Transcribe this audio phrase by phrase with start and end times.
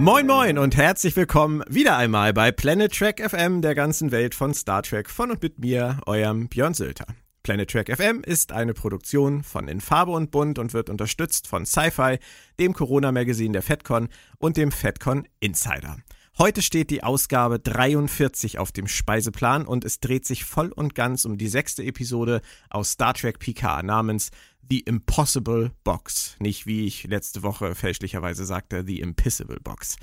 [0.00, 4.54] Moin moin und herzlich willkommen wieder einmal bei Planet Trek FM der ganzen Welt von
[4.54, 7.04] Star Trek von und mit mir, eurem Björn Sülter.
[7.42, 11.66] Planet Trek FM ist eine Produktion von In Farbe und Bunt und wird unterstützt von
[11.66, 12.18] Sci-Fi,
[12.58, 15.98] dem Corona-Magazin der FedCon und dem FedCon Insider.
[16.40, 21.26] Heute steht die Ausgabe 43 auf dem Speiseplan und es dreht sich voll und ganz
[21.26, 24.30] um die sechste Episode aus Star Trek PK namens
[24.70, 26.36] The Impossible Box.
[26.40, 29.96] Nicht wie ich letzte Woche fälschlicherweise sagte, The Impossible Box.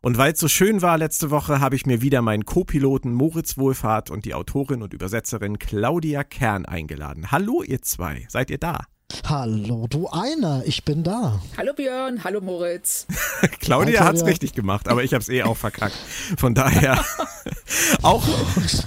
[0.00, 3.58] Und weil es so schön war letzte Woche, habe ich mir wieder meinen Co-Piloten Moritz
[3.58, 7.30] Wohlfahrt und die Autorin und Übersetzerin Claudia Kern eingeladen.
[7.30, 8.86] Hallo ihr zwei, seid ihr da?
[9.26, 11.40] Hallo, du einer, ich bin da.
[11.56, 13.06] Hallo Björn, hallo Moritz.
[13.60, 15.94] Claudia hat es richtig gemacht, aber ich habe es eh auch verkackt.
[16.36, 17.04] Von daher,
[18.02, 18.26] auch,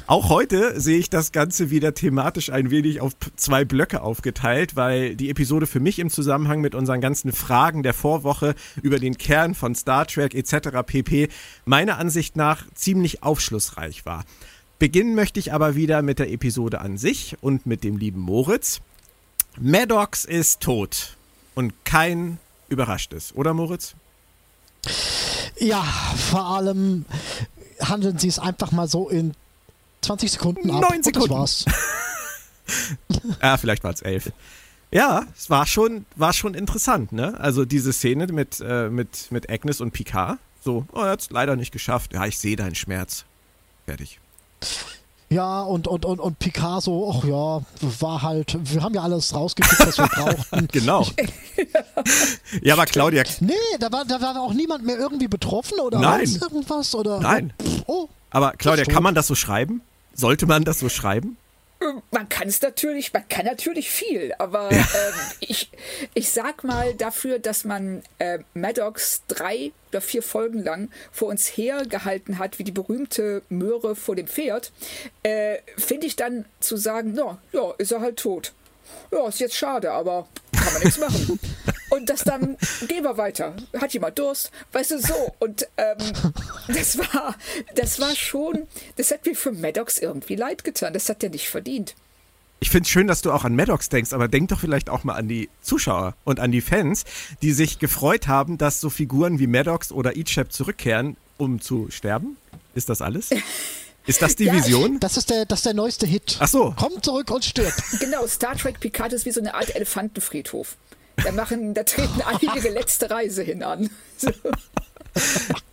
[0.07, 5.15] auch heute sehe ich das Ganze wieder thematisch ein wenig auf zwei Blöcke aufgeteilt, weil
[5.15, 9.55] die Episode für mich im Zusammenhang mit unseren ganzen Fragen der Vorwoche über den Kern
[9.55, 10.69] von Star Trek etc.
[10.85, 11.29] pp.
[11.65, 14.25] meiner Ansicht nach ziemlich aufschlussreich war.
[14.79, 18.81] Beginnen möchte ich aber wieder mit der Episode an sich und mit dem lieben Moritz.
[19.59, 21.15] Maddox ist tot.
[21.53, 23.95] Und kein überraschtes, oder Moritz?
[25.57, 25.81] Ja,
[26.31, 27.05] vor allem
[27.81, 29.33] handeln sie es einfach mal so in
[30.01, 30.81] 20 Sekunden ab.
[30.89, 31.29] 9 Sekunden.
[31.29, 31.65] War's.
[33.41, 34.31] ja, vielleicht war es elf.
[34.91, 37.39] Ja, es war schon, war schon interessant, ne?
[37.39, 40.37] Also diese Szene mit, äh, mit, mit Agnes und Picard.
[40.63, 42.13] So, oh, er hat es leider nicht geschafft.
[42.13, 43.25] Ja, ich sehe deinen Schmerz.
[43.85, 44.19] Fertig.
[45.29, 47.61] Ja, und, und, und, und Picasso, ach ja,
[47.99, 50.67] war halt, wir haben ja alles rausgekriegt, was wir brauchten.
[50.71, 51.07] genau.
[52.61, 53.23] ja, aber Claudia.
[53.39, 56.29] Nee, da war, da war auch niemand mehr irgendwie betroffen oder Nein.
[56.41, 57.19] irgendwas oder.
[57.19, 57.53] Nein.
[57.87, 58.07] Oh.
[58.29, 59.81] Aber Claudia, kann man das so schreiben?
[60.13, 61.37] Sollte man das so schreiben?
[62.11, 64.79] Man kann es natürlich, man kann natürlich viel, aber ähm,
[65.41, 65.69] ich,
[66.13, 71.45] ich sag mal dafür, dass man äh, Maddox drei oder vier Folgen lang vor uns
[71.45, 74.71] hergehalten hat, wie die berühmte Möhre vor dem Pferd,
[75.23, 78.53] äh, finde ich dann zu sagen, no, ja, ist er halt tot.
[79.11, 81.39] Ja, ist jetzt schade, aber kann man nichts machen.
[81.95, 82.57] Und das dann,
[82.87, 83.55] gehen wir weiter.
[83.79, 84.51] Hat jemand Durst?
[84.73, 85.33] Weißt du, so.
[85.39, 85.97] Und ähm,
[86.67, 87.35] das war,
[87.75, 88.67] das war schon,
[88.97, 90.93] das hat mir für Maddox irgendwie leid getan.
[90.93, 91.95] Das hat er nicht verdient.
[92.59, 95.03] Ich finde es schön, dass du auch an Maddox denkst, aber denk doch vielleicht auch
[95.03, 97.03] mal an die Zuschauer und an die Fans,
[97.41, 102.37] die sich gefreut haben, dass so Figuren wie Maddox oder Ichab zurückkehren, um zu sterben.
[102.73, 103.29] Ist das alles?
[104.05, 104.99] Ist das die Ja, Vision?
[104.99, 106.37] Das ist der, das ist der neueste Hit.
[106.39, 106.73] Ach so.
[106.77, 107.73] Komm zurück und stirb.
[107.99, 110.75] Genau, Star Trek Picard ist wie so eine Art Elefantenfriedhof.
[111.23, 113.89] Da machen, da treten alle ihre letzte Reise hin an.
[114.17, 114.31] So.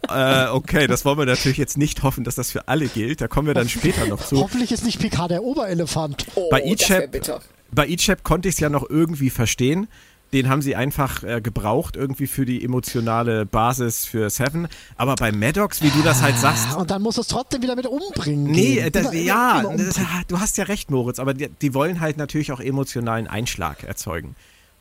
[0.08, 3.20] Äh, okay, das wollen wir natürlich jetzt nicht hoffen, dass das für alle gilt.
[3.20, 4.38] Da kommen wir dann später noch zu.
[4.40, 6.26] Hoffentlich ist nicht Picard der Oberelefant.
[6.34, 7.04] Oh, Bei Ichab,
[7.70, 9.88] bei Ichab konnte ich es ja noch irgendwie verstehen.
[10.32, 14.66] Den haben sie einfach äh, gebraucht, irgendwie für die emotionale Basis für Seven.
[14.96, 17.86] Aber bei Maddox, wie du das halt sagst, Und dann muss es trotzdem wieder mit
[17.86, 18.44] umbringen.
[18.44, 18.92] Nee, gehen.
[18.92, 20.24] das, Immer, ja, immer das, umbringen.
[20.28, 24.34] du hast ja recht, Moritz, aber die, die wollen halt natürlich auch emotionalen Einschlag erzeugen.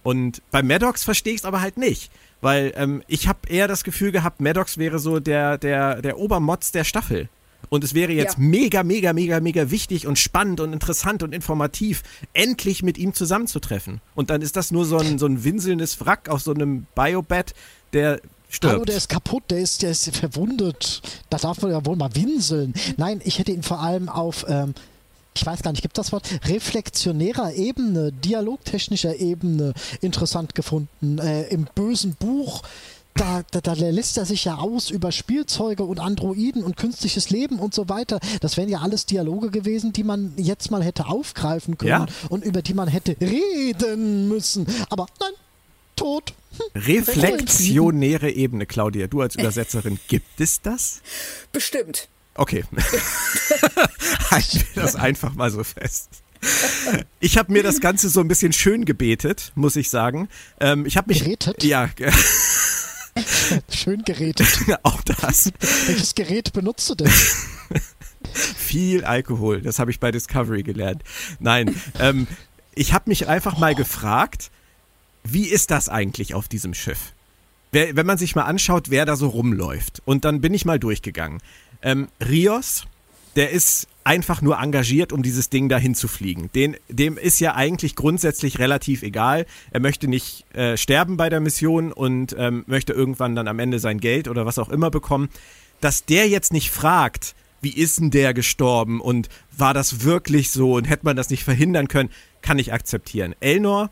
[0.03, 2.11] Und bei Maddox verstehe ich es aber halt nicht.
[2.41, 6.71] Weil ähm, ich habe eher das Gefühl gehabt, Maddox wäre so der, der, der Obermotz
[6.71, 7.29] der Staffel.
[7.69, 8.43] Und es wäre jetzt Ja.
[8.43, 12.01] mega, mega, mega, mega wichtig und spannend und interessant und informativ,
[12.33, 14.01] endlich mit ihm zusammenzutreffen.
[14.15, 17.53] Und dann ist das nur so ein, so ein winselndes Wrack auf so einem Biobed,
[17.93, 18.19] der
[18.49, 18.73] stirbt.
[18.73, 21.01] Hallo, der ist kaputt, der ist, der ist verwundet.
[21.29, 22.73] Da darf man ja wohl mal winseln.
[22.97, 24.73] Nein, ich hätte ihn vor allem auf, ähm,
[25.33, 26.27] ich weiß gar nicht, gibt das Wort?
[26.45, 31.19] Reflexionärer Ebene, dialogtechnischer Ebene interessant gefunden.
[31.19, 32.63] Äh, Im bösen Buch.
[33.13, 37.59] Da, da, da lässt er sich ja aus über Spielzeuge und Androiden und künstliches Leben
[37.59, 38.19] und so weiter.
[38.39, 42.05] Das wären ja alles Dialoge gewesen, die man jetzt mal hätte aufgreifen können Ja.
[42.29, 44.65] und über die man hätte reden müssen.
[44.89, 45.31] Aber nein,
[45.97, 46.33] tot.
[46.57, 46.81] Hm.
[46.81, 51.01] Reflexionäre Ebene, Claudia, du als Übersetzerin, gibt es das?
[51.51, 52.07] Bestimmt.
[52.41, 52.63] Okay.
[54.31, 56.09] Halten wir das einfach mal so fest.
[57.19, 60.27] Ich habe mir das Ganze so ein bisschen schön gebetet, muss ich sagen.
[60.59, 61.19] Ähm, ich habe mich.
[61.19, 61.63] Gerätet?
[61.63, 61.87] Ja,
[63.69, 64.47] Schön gerätet.
[64.81, 65.51] auch das.
[65.85, 67.11] Welches Gerät benutzt du denn?
[68.33, 71.03] Viel Alkohol, das habe ich bei Discovery gelernt.
[71.39, 72.25] Nein, ähm,
[72.73, 74.49] ich habe mich einfach mal gefragt,
[75.23, 77.13] wie ist das eigentlich auf diesem Schiff?
[77.71, 80.01] Wenn man sich mal anschaut, wer da so rumläuft.
[80.05, 81.39] Und dann bin ich mal durchgegangen.
[81.81, 82.85] Ähm, Rios,
[83.35, 86.49] der ist einfach nur engagiert, um dieses Ding dahin zu fliegen.
[86.53, 89.45] Den, dem ist ja eigentlich grundsätzlich relativ egal.
[89.71, 93.79] Er möchte nicht äh, sterben bei der Mission und ähm, möchte irgendwann dann am Ende
[93.79, 95.29] sein Geld oder was auch immer bekommen.
[95.81, 100.73] Dass der jetzt nicht fragt, wie ist denn der gestorben und war das wirklich so
[100.73, 102.09] und hätte man das nicht verhindern können,
[102.41, 103.35] kann ich akzeptieren.
[103.39, 103.91] Elnor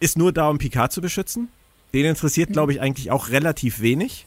[0.00, 1.48] ist nur da, um Picard zu beschützen.
[1.92, 4.26] Den interessiert, glaube ich, eigentlich auch relativ wenig.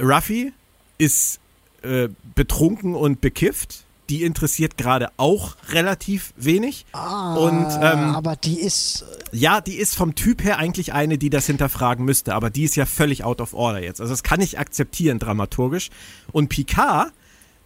[0.00, 0.52] Ruffy
[0.96, 1.38] ist
[1.82, 3.84] äh, betrunken und bekifft.
[4.08, 6.86] Die interessiert gerade auch relativ wenig.
[6.92, 9.04] Ah, und, ähm, aber die ist.
[9.32, 12.74] Ja, die ist vom Typ her eigentlich eine, die das hinterfragen müsste, aber die ist
[12.74, 14.00] ja völlig out of order jetzt.
[14.00, 15.90] Also das kann ich akzeptieren dramaturgisch.
[16.32, 17.12] Und Picard,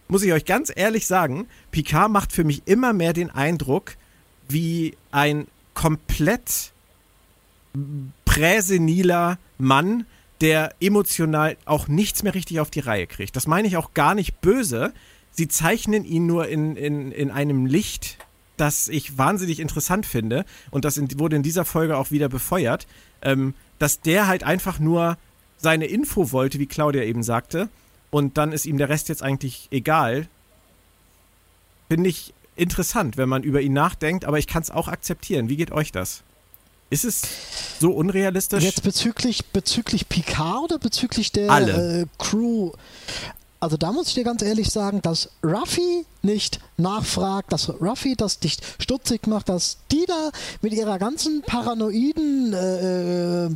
[0.09, 3.95] muss ich euch ganz ehrlich sagen, Picard macht für mich immer mehr den Eindruck
[4.49, 6.73] wie ein komplett
[8.25, 10.05] präseniler Mann,
[10.43, 13.35] der emotional auch nichts mehr richtig auf die Reihe kriegt.
[13.37, 14.93] Das meine ich auch gar nicht böse.
[15.31, 18.17] Sie zeichnen ihn nur in, in, in einem Licht,
[18.57, 20.43] das ich wahnsinnig interessant finde.
[20.69, 22.87] Und das in, wurde in dieser Folge auch wieder befeuert.
[23.21, 25.17] Ähm, dass der halt einfach nur
[25.57, 27.69] seine Info wollte, wie Claudia eben sagte.
[28.11, 30.27] Und dann ist ihm der Rest jetzt eigentlich egal.
[31.89, 35.47] Finde ich interessant, wenn man über ihn nachdenkt, aber ich kann es auch akzeptieren.
[35.47, 36.21] Wie geht euch das?
[36.93, 37.21] Ist es
[37.79, 38.63] so unrealistisch?
[38.63, 41.49] Jetzt bezüglich, bezüglich Picard oder bezüglich der.
[41.49, 42.71] Äh, Crew?
[43.59, 48.39] Also da muss ich dir ganz ehrlich sagen, dass Ruffy nicht nachfragt, dass Ruffy das
[48.41, 50.29] nicht stutzig macht, dass die da
[50.61, 53.49] mit ihrer ganzen paranoiden äh, äh,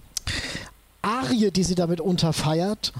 [1.04, 2.92] Arie, die sie damit unterfeiert,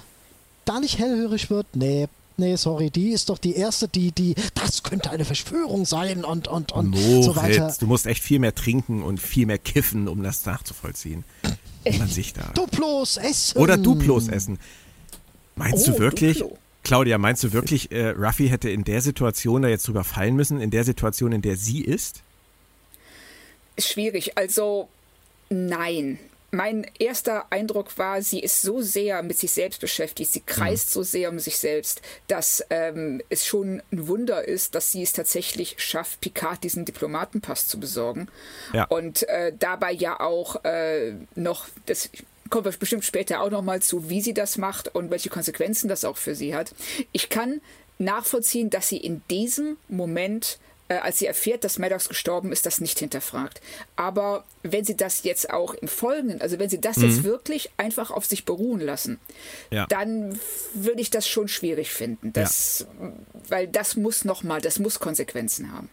[0.66, 1.66] da nicht hellhörig wird.
[1.74, 6.24] Nee, nee, sorry, die ist doch die erste, die, die, das könnte eine Verschwörung sein
[6.24, 7.76] und, und, und Moritz, so weiter.
[7.80, 11.24] du musst echt viel mehr trinken und viel mehr kiffen, um das nachzuvollziehen.
[11.98, 12.52] Man sich da.
[12.54, 13.58] Duplos essen.
[13.60, 14.60] Oder Duplos essen.
[15.56, 16.58] Meinst Oh, du wirklich, Duplo.
[16.84, 20.60] Claudia, meinst du wirklich, äh, Ruffy hätte in der Situation da jetzt drüber fallen müssen,
[20.62, 22.22] in der Situation, in der sie ist?
[23.80, 24.38] Schwierig.
[24.38, 24.90] Also
[25.50, 26.20] nein.
[26.52, 31.04] Mein erster Eindruck war, sie ist so sehr mit sich selbst beschäftigt, sie kreist so
[31.04, 35.76] sehr um sich selbst, dass ähm, es schon ein Wunder ist, dass sie es tatsächlich
[35.78, 38.30] schafft, Picard diesen Diplomatenpass zu besorgen.
[38.74, 38.86] Ja.
[38.86, 42.10] Und äh, dabei ja auch äh, noch, das
[42.50, 45.90] kommen wir bestimmt später auch noch mal zu, wie sie das macht und welche Konsequenzen
[45.90, 46.74] das auch für sie hat.
[47.12, 47.62] Ich kann
[48.00, 50.60] nachvollziehen, dass sie in diesem Moment
[50.96, 53.62] als sie erfährt, dass Maddox gestorben ist, das nicht hinterfragt.
[53.96, 58.10] Aber wenn sie das jetzt auch im Folgenden, also wenn sie das jetzt wirklich einfach
[58.12, 59.20] auf sich beruhen lassen,
[59.70, 59.86] Ja.
[59.88, 60.40] dann
[60.74, 62.32] würde ich das schon schwierig finden.
[62.34, 62.86] Das,
[63.50, 65.90] Weil das muss nochmal, das muss Konsequenzen haben.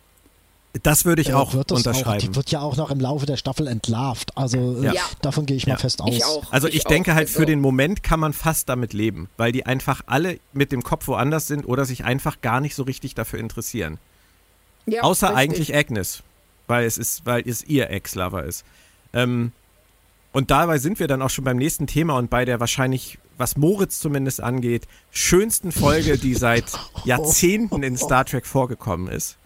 [0.83, 2.09] Das würde ich Äh, auch unterschreiben.
[2.09, 4.37] Auch, die wird ja auch noch im Laufe der Staffel entlarvt.
[4.37, 4.93] Also äh, Ja.
[4.95, 5.03] Ja.
[5.23, 5.79] davon gehe ich mal Ja.
[5.79, 6.13] fest aus.
[6.13, 6.53] Ich auch.
[6.53, 9.29] Also ich, Ich denke auch, halt für also- den Moment kann man fast damit leben,
[9.37, 12.83] weil die einfach alle mit dem Kopf woanders sind oder sich einfach gar nicht so
[12.83, 13.99] richtig dafür interessieren.
[14.87, 15.43] Ja, Außer richtig.
[15.43, 16.23] eigentlich Agnes,
[16.67, 18.65] weil es ist, weil es ihr Ex-Lover ist.
[19.13, 19.53] Ähm,
[20.33, 23.57] und dabei sind wir dann auch schon beim nächsten Thema und bei der wahrscheinlich, was
[23.57, 26.65] Moritz zumindest angeht, schönsten Folge, die seit
[27.05, 29.39] Jahrzehnten in Star Trek vorgekommen ist.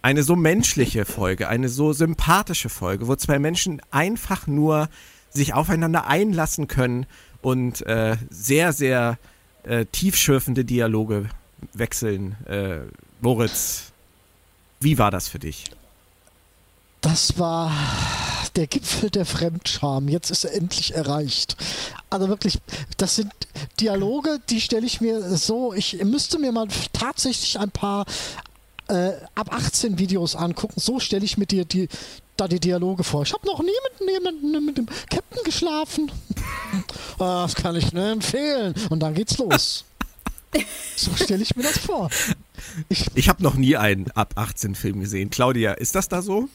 [0.00, 4.88] Eine so menschliche Folge, eine so sympathische Folge, wo zwei Menschen einfach nur
[5.30, 7.06] sich aufeinander einlassen können
[7.40, 9.18] und äh, sehr, sehr
[9.64, 11.28] äh, tiefschürfende Dialoge
[11.72, 12.36] wechseln.
[12.46, 12.80] Äh,
[13.20, 13.91] Moritz,
[14.82, 15.64] wie war das für dich?
[17.00, 17.72] Das war
[18.54, 20.08] der Gipfel der Fremdscham.
[20.08, 21.56] Jetzt ist er endlich erreicht.
[22.10, 22.58] Also wirklich,
[22.96, 23.32] das sind
[23.80, 28.06] Dialoge, die stelle ich mir so, ich müsste mir mal tatsächlich ein paar
[28.88, 30.78] äh, ab 18 Videos angucken.
[30.78, 31.88] So stelle ich mir dir die,
[32.36, 33.22] da die Dialoge vor.
[33.22, 36.10] Ich habe noch nie mit, jemandem mit dem Captain geschlafen.
[37.18, 38.74] Ah, das kann ich nur empfehlen.
[38.88, 39.84] Und dann geht's los.
[40.96, 42.10] So stelle ich mir das vor.
[42.88, 45.30] Ich, Ich habe noch nie einen ab 18 Film gesehen.
[45.30, 46.48] Claudia, ist das da so?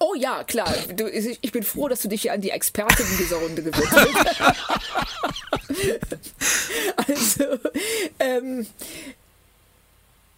[0.00, 0.72] Oh ja, klar.
[0.96, 3.86] Du, ich bin froh, dass du dich hier an die Expertin in dieser Runde gewidmet
[7.08, 7.44] Also,
[8.18, 8.66] ähm,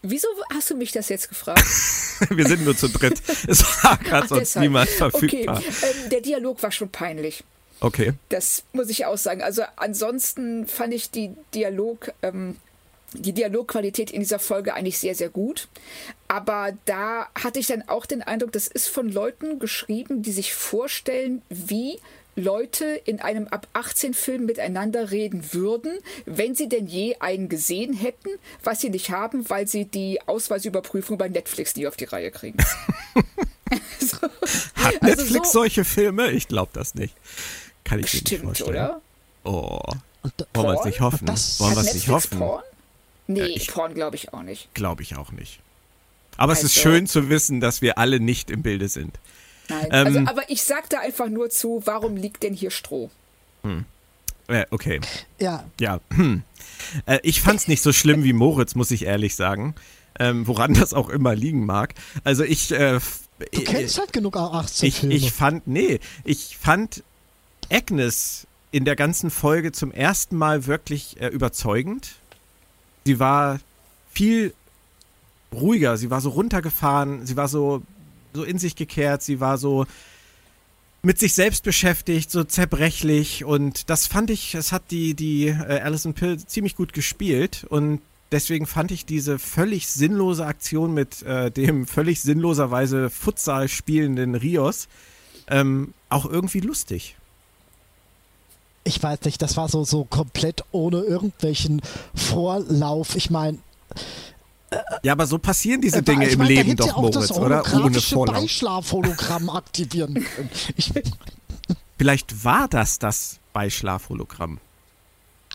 [0.02, 1.64] wieso hast du mich das jetzt gefragt?
[2.30, 3.20] Wir sind nur zu dritt.
[3.46, 4.62] Es war gerade sonst deshalb.
[4.62, 5.58] niemand verfügbar.
[5.58, 7.44] Okay, ähm, der Dialog war schon peinlich.
[7.80, 8.14] Okay.
[8.30, 9.42] Das muss ich auch sagen.
[9.42, 12.56] Also ansonsten fand ich die Dialog, ähm,
[13.12, 15.68] die Dialogqualität in dieser Folge eigentlich sehr, sehr gut.
[16.28, 20.52] Aber da hatte ich dann auch den Eindruck, das ist von Leuten geschrieben, die sich
[20.54, 21.98] vorstellen, wie
[22.38, 27.94] Leute in einem ab 18 Film miteinander reden würden, wenn sie denn je einen gesehen
[27.94, 28.28] hätten,
[28.62, 32.58] was sie nicht haben, weil sie die Ausweisüberprüfung bei Netflix nie auf die Reihe kriegen.
[34.00, 34.16] so,
[34.74, 36.30] Hat Also Netflix so- solche Filme?
[36.32, 37.14] Ich glaube das nicht.
[37.84, 38.68] Kann ich mir nicht stimmt, vorstellen.
[38.70, 39.00] oder?
[39.44, 39.80] Oh.
[40.54, 41.24] Wollen wir es nicht hoffen?
[41.26, 42.38] Das- Wollen wir es nicht hoffen?
[42.38, 42.62] Porn?
[43.26, 44.72] Nee, Ja, ich- Porn glaube ich auch nicht.
[44.74, 45.60] Glaube ich auch nicht.
[46.36, 49.18] Aber es ist Also- schön zu wissen, dass wir alle nicht im Bilde sind.
[49.68, 49.88] Nein.
[49.90, 53.10] Ähm, also, aber ich sag da einfach nur zu, warum liegt denn hier Stroh?
[54.48, 55.00] Äh, okay.
[55.40, 55.98] ja, Ja.
[56.14, 56.42] Hm.
[57.06, 59.74] Äh, ich fand es nicht so schlimm wie Moritz, muss ich ehrlich sagen.
[60.20, 61.94] Ähm, woran das auch immer liegen mag.
[62.22, 62.70] Also ich.
[62.70, 63.00] Äh,
[63.38, 67.02] du äh, kennst halt genug A18 ich, ich fand, nee, ich fand
[67.70, 72.12] Agnes in der ganzen Folge zum ersten Mal wirklich äh, überzeugend.
[73.06, 73.60] Sie war
[74.10, 74.52] viel
[75.54, 77.82] ruhiger, sie war so runtergefahren, sie war so,
[78.34, 79.86] so in sich gekehrt, sie war so
[81.02, 85.80] mit sich selbst beschäftigt, so zerbrechlich und das fand ich, es hat die, die äh,
[85.84, 88.00] Alison Pill ziemlich gut gespielt und
[88.32, 94.88] deswegen fand ich diese völlig sinnlose Aktion mit äh, dem völlig sinnloserweise Futsal spielenden Rios
[95.46, 97.14] ähm, auch irgendwie lustig.
[98.86, 101.82] Ich weiß nicht, das war so, so komplett ohne irgendwelchen
[102.14, 103.16] Vorlauf.
[103.16, 103.58] Ich meine,
[105.02, 107.14] ja, aber so passieren diese Äh, Dinge ich im mein, Leben doch, ja auch Moritz,
[107.14, 107.62] das oder?
[107.74, 108.36] Ohne Vorlauf.
[108.36, 110.50] Beischlafhologramm aktivieren können.
[110.76, 110.92] Ich,
[111.98, 114.58] Vielleicht war das das Beischlaf-Hologramm.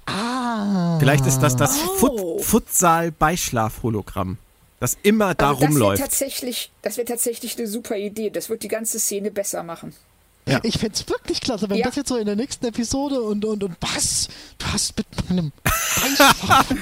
[0.07, 0.97] ah.
[1.00, 2.39] Vielleicht ist das das Oh.
[2.39, 4.38] Fut Futsal-Beischlaf-Hologramm,
[4.79, 6.01] das immer da Also das wäre rumläuft.
[6.01, 8.29] tatsächlich, das wäre tatsächlich eine super Idee.
[8.29, 9.93] Das wird die ganze Szene besser machen.
[10.48, 10.60] Ja.
[10.63, 11.86] Ich fände es wirklich klasse, wenn Ja.
[11.86, 14.27] das jetzt so in der nächsten Episode und, und, und was?
[14.57, 16.65] Du hast mit meinem Beischlaf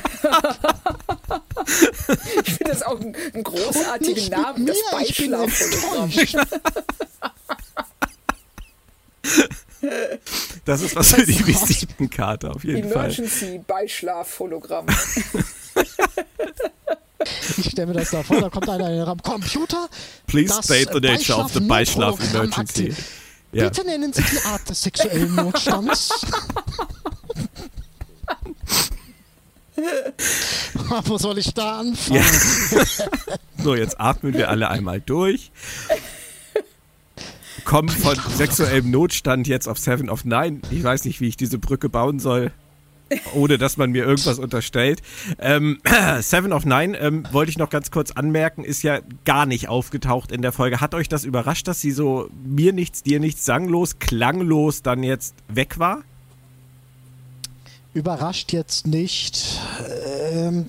[2.46, 6.12] Ich finde das auch einen, einen großartigen Namen, das mir, ich bin Beischlafhologramm.
[10.66, 11.46] Das ist was für die.
[11.46, 13.06] Visitenkarte auf jeden Fall.
[13.06, 14.88] Emergency Beischlafhologramm.
[17.58, 19.22] Ich stelle mir das da vor, da kommt einer in den Raum.
[19.22, 19.90] Computer,
[20.28, 22.94] Please state the nature of the Beischlaf- Beischlaf-Emergency.
[23.52, 23.66] Ja.
[23.66, 26.10] Bitte nennen Sie die Art des sexuellen Notstands.
[31.06, 32.24] Wo soll ich da anfangen?
[33.62, 35.52] So, jetzt atmen wir alle einmal durch.
[37.66, 40.62] Kommen von sexuellem Notstand jetzt auf Seven of Nine.
[40.72, 42.54] Ich weiß nicht, wie ich diese Brücke bauen soll,
[43.34, 45.02] ohne dass man mir irgendwas unterstellt.
[45.40, 45.80] Ähm,
[46.20, 50.32] Seven of Nine, ähm, wollte ich noch ganz kurz anmerken, ist ja gar nicht aufgetaucht
[50.32, 50.82] in der Folge.
[50.82, 55.36] Hat euch das überrascht, dass sie so mir nichts, dir nichts, sanglos, klanglos dann jetzt
[55.48, 56.04] weg war?
[57.94, 59.60] Überrascht jetzt nicht.
[60.32, 60.68] Ähm,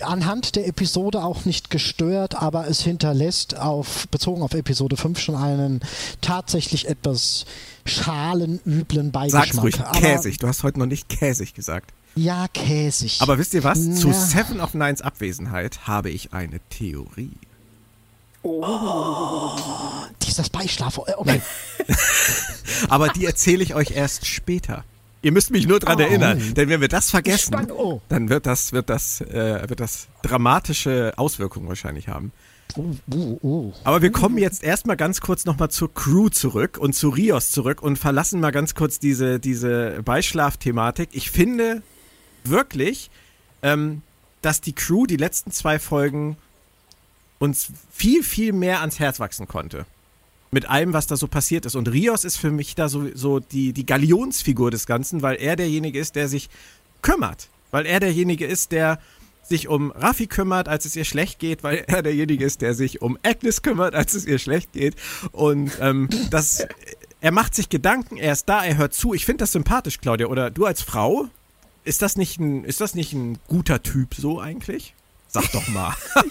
[0.00, 5.36] anhand der Episode auch nicht gestört, aber es hinterlässt auf, bezogen auf Episode 5 schon
[5.36, 5.80] einen
[6.22, 7.44] tatsächlich etwas
[7.84, 9.46] schalenüblen Beigeschmack.
[9.48, 10.38] Sag's ruhig, aber, käsig.
[10.38, 11.92] Du hast heute noch nicht käsig gesagt.
[12.14, 13.20] Ja, käsig.
[13.20, 13.78] Aber wisst ihr was?
[13.96, 14.14] Zu Ja.
[14.14, 17.32] Seven of Nines Abwesenheit habe ich eine Theorie.
[20.22, 20.96] Dieses Beischlaf.
[20.96, 21.42] Okay.
[22.88, 24.84] Aber die erzähle ich euch erst später.
[25.22, 26.02] Ihr müsst mich nur dran Oh.
[26.02, 27.78] erinnern, denn wenn wir das vergessen, Spannung.
[27.78, 28.00] Oh.
[28.08, 32.32] dann wird das, wird das, äh, wird das dramatische Auswirkungen wahrscheinlich haben.
[32.76, 33.72] Uh, uh, uh.
[33.84, 37.82] Aber wir kommen jetzt erstmal ganz kurz nochmal zur Crew zurück und zu Rios zurück
[37.82, 41.10] und verlassen mal ganz kurz diese, diese Beischlaf-Thematik.
[41.12, 41.82] Ich finde
[42.44, 43.10] wirklich,
[43.62, 44.02] ähm,
[44.42, 46.36] dass die Crew die letzten zwei Folgen
[47.38, 49.86] uns viel, viel mehr ans Herz wachsen konnte.
[50.56, 51.74] Mit allem, was da so passiert ist.
[51.74, 55.54] Und Rios ist für mich da so, so die, die Galionsfigur des Ganzen, weil er
[55.54, 56.48] derjenige ist, der sich
[57.02, 57.50] kümmert.
[57.72, 58.98] Weil er derjenige ist, der
[59.42, 63.02] sich um Raffi kümmert, als es ihr schlecht geht, weil er derjenige ist, der sich
[63.02, 64.96] um Agnes kümmert, als es ihr schlecht geht.
[65.32, 66.66] Und ähm, das,
[67.20, 69.12] er macht sich Gedanken, er ist da, er hört zu.
[69.12, 70.28] Ich finde das sympathisch, Claudia.
[70.28, 71.28] Oder du als Frau,
[71.84, 74.94] ist das nicht ein, ist das nicht ein guter Typ so eigentlich?
[75.36, 75.94] Sag doch mal.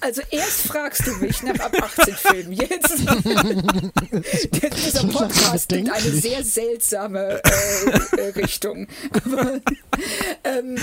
[0.00, 2.52] Also erst fragst du mich nach ab 18 Filmen.
[2.52, 2.90] Jetzt
[4.84, 8.88] dieser Podcast nimmt eine sehr seltsame äh, äh, Richtung.
[9.12, 9.60] Aber,
[10.42, 10.76] ähm,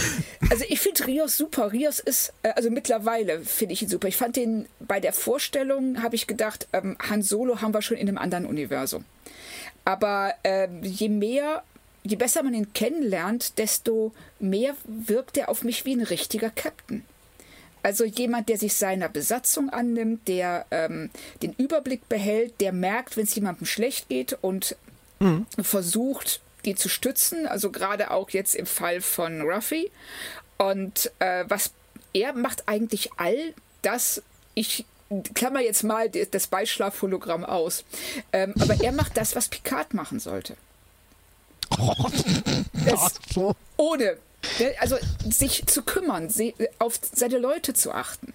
[0.49, 1.73] also ich finde Rios super.
[1.73, 4.07] Rios ist, äh, also mittlerweile finde ich ihn super.
[4.07, 7.97] Ich fand den bei der Vorstellung, habe ich gedacht, ähm, Han Solo haben wir schon
[7.97, 9.03] in einem anderen Universum.
[9.83, 11.63] Aber ähm, je mehr,
[12.03, 17.03] je besser man ihn kennenlernt, desto mehr wirkt er auf mich wie ein richtiger Captain.
[17.87, 21.09] Also jemand, der sich seiner Besatzung annimmt, der ähm,
[21.41, 24.75] den Überblick behält, der merkt, wenn es jemandem schlecht geht und
[25.61, 27.47] versucht, die zu stützen.
[27.47, 29.89] Also gerade auch jetzt im Fall von Ruffy.
[30.57, 31.71] Und äh, was
[32.11, 33.53] er macht eigentlich all
[33.83, 34.21] das,
[34.53, 34.83] ich
[35.33, 37.85] klammer jetzt mal das Beischlaf-Hologramm aus,
[38.33, 40.57] ähm, aber er macht das, was Picard machen sollte.
[43.33, 43.55] So.
[43.77, 44.17] Ohne, ne,
[44.79, 44.95] also
[45.29, 46.31] sich zu kümmern,
[46.79, 48.33] auf seine Leute zu achten.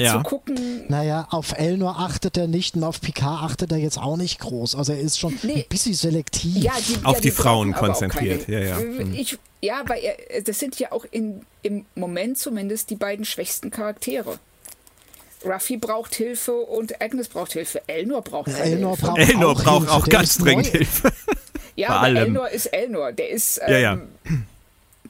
[0.00, 0.12] Ja.
[0.12, 4.16] Zu gucken, Naja, auf Elnor achtet er nicht und auf Picard achtet er jetzt auch
[4.16, 4.76] nicht groß.
[4.76, 5.54] Also er ist schon Nee.
[5.54, 6.56] ein bisschen selektiv.
[6.62, 8.78] Ja, die, Auf ja, die Frauen aber auch konzentriert, keine- ja, ja.
[8.78, 9.12] Hm.
[9.14, 13.70] Ich, ja, weil er, das sind ja auch in, im Moment zumindest die beiden schwächsten
[13.72, 14.38] Charaktere.
[15.44, 17.82] Ruffy braucht Hilfe und Agnes braucht Hilfe.
[17.88, 19.06] Elnor braucht keine Elnor Hilfe.
[19.06, 20.66] braucht Elnor auch braucht Hilfe, auch ganz dringend.
[20.68, 21.12] Hilfe.
[21.74, 22.16] Ja, bei aber allem.
[22.18, 23.10] Elnor ist Elnor.
[23.12, 23.98] Der ist, ähm, Ja, ja.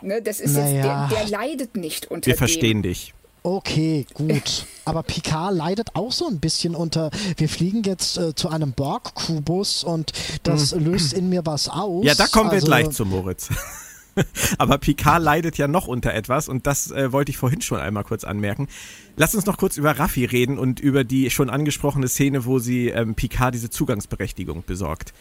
[0.02, 1.08] Ne, das ist Naja.
[1.08, 2.38] jetzt, der, der leidet nicht unter Wir dem.
[2.38, 3.14] verstehen dich.
[3.42, 4.66] Okay, gut.
[4.84, 9.84] Aber Picard leidet auch so ein bisschen unter, wir fliegen jetzt äh, zu einem Borg-Kubus
[9.84, 10.12] und
[10.42, 10.84] das mhm.
[10.84, 12.04] löst in mir was aus.
[12.04, 13.48] Ja, da kommen wir also, gleich zu Moritz.
[14.58, 18.02] Aber Picard leidet ja noch unter etwas und das äh, wollte ich vorhin schon einmal
[18.02, 18.66] kurz anmerken.
[19.16, 22.88] Lass uns noch kurz über Raffi reden und über die schon angesprochene Szene, wo sie
[22.88, 25.12] ähm, Picard diese Zugangsberechtigung besorgt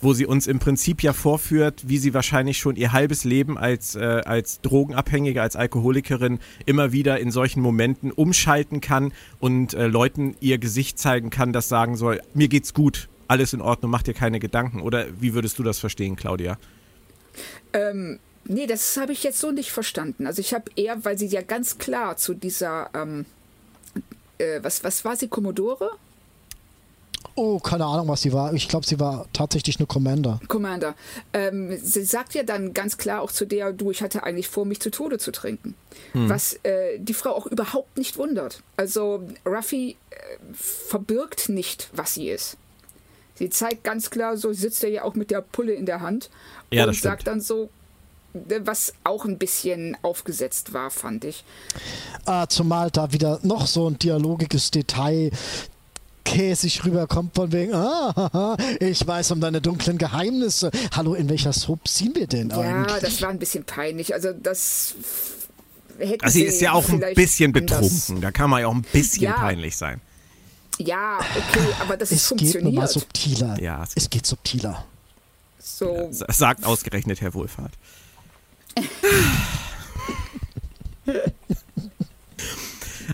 [0.00, 3.94] wo sie uns im Prinzip ja vorführt, wie sie wahrscheinlich schon ihr halbes Leben als,
[3.96, 10.36] äh, als Drogenabhängige, als Alkoholikerin immer wieder in solchen Momenten umschalten kann und äh, Leuten
[10.40, 14.14] ihr Gesicht zeigen kann, das sagen soll, mir geht's gut, alles in Ordnung, mach dir
[14.14, 14.80] keine Gedanken.
[14.80, 16.58] Oder wie würdest du das verstehen, Claudia?
[17.72, 20.26] Ähm, nee, das habe ich jetzt so nicht verstanden.
[20.26, 23.26] Also ich habe eher, weil sie ja ganz klar zu dieser, ähm,
[24.38, 25.90] äh, was, was war sie, Commodore?
[27.40, 28.52] Oh, keine Ahnung, was sie war.
[28.52, 30.40] Ich glaube, sie war tatsächlich eine Commander.
[30.48, 30.96] Commander.
[31.32, 34.64] Ähm, sie sagt ja dann ganz klar auch zu der, du, ich hatte eigentlich vor,
[34.64, 35.76] mich zu Tode zu trinken.
[36.14, 36.28] Hm.
[36.28, 38.64] Was äh, die Frau auch überhaupt nicht wundert.
[38.76, 40.16] Also Ruffy äh,
[40.52, 42.56] verbirgt nicht, was sie ist.
[43.36, 46.30] Sie zeigt ganz klar, so sitzt er ja auch mit der Pulle in der Hand
[46.72, 47.70] ja, und sagt dann so,
[48.34, 51.44] äh, was auch ein bisschen aufgesetzt war, fand ich.
[52.24, 55.30] Ah, zumal da wieder noch so ein dialogiges Detail
[56.28, 60.70] käsig rüberkommt von wegen, ah, ich weiß um deine dunklen Geheimnisse.
[60.94, 62.94] Hallo, in welcher Soap sind wir denn ja, eigentlich?
[62.94, 64.14] Ja, das war ein bisschen peinlich.
[64.14, 64.94] Also das
[65.98, 68.20] hätte Also sie ist ja auch ein bisschen betrunken.
[68.20, 69.32] Da kann man ja auch ein bisschen ja.
[69.32, 70.00] peinlich sein.
[70.78, 72.64] Ja, okay, aber das es ist funktioniert.
[72.64, 73.60] Es geht mal subtiler.
[73.60, 74.84] Ja, es, es geht subtiler.
[75.58, 76.10] So.
[76.12, 77.72] Ja, sagt ausgerechnet Herr Wohlfahrt.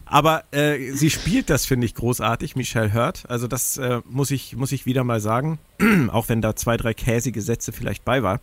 [0.05, 3.25] Aber äh, sie spielt das, finde ich, großartig, Michelle Hurt.
[3.29, 5.59] Also das äh, muss, ich, muss ich wieder mal sagen,
[6.09, 8.41] auch wenn da zwei, drei käsige Sätze vielleicht bei war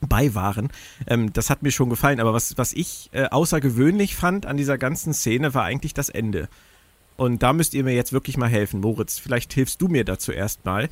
[0.00, 0.70] bei waren.
[1.06, 2.20] Ähm, das hat mir schon gefallen.
[2.20, 6.48] Aber was, was ich äh, außergewöhnlich fand an dieser ganzen Szene, war eigentlich das Ende.
[7.16, 8.80] Und da müsst ihr mir jetzt wirklich mal helfen.
[8.80, 10.88] Moritz, vielleicht hilfst du mir dazu erstmal.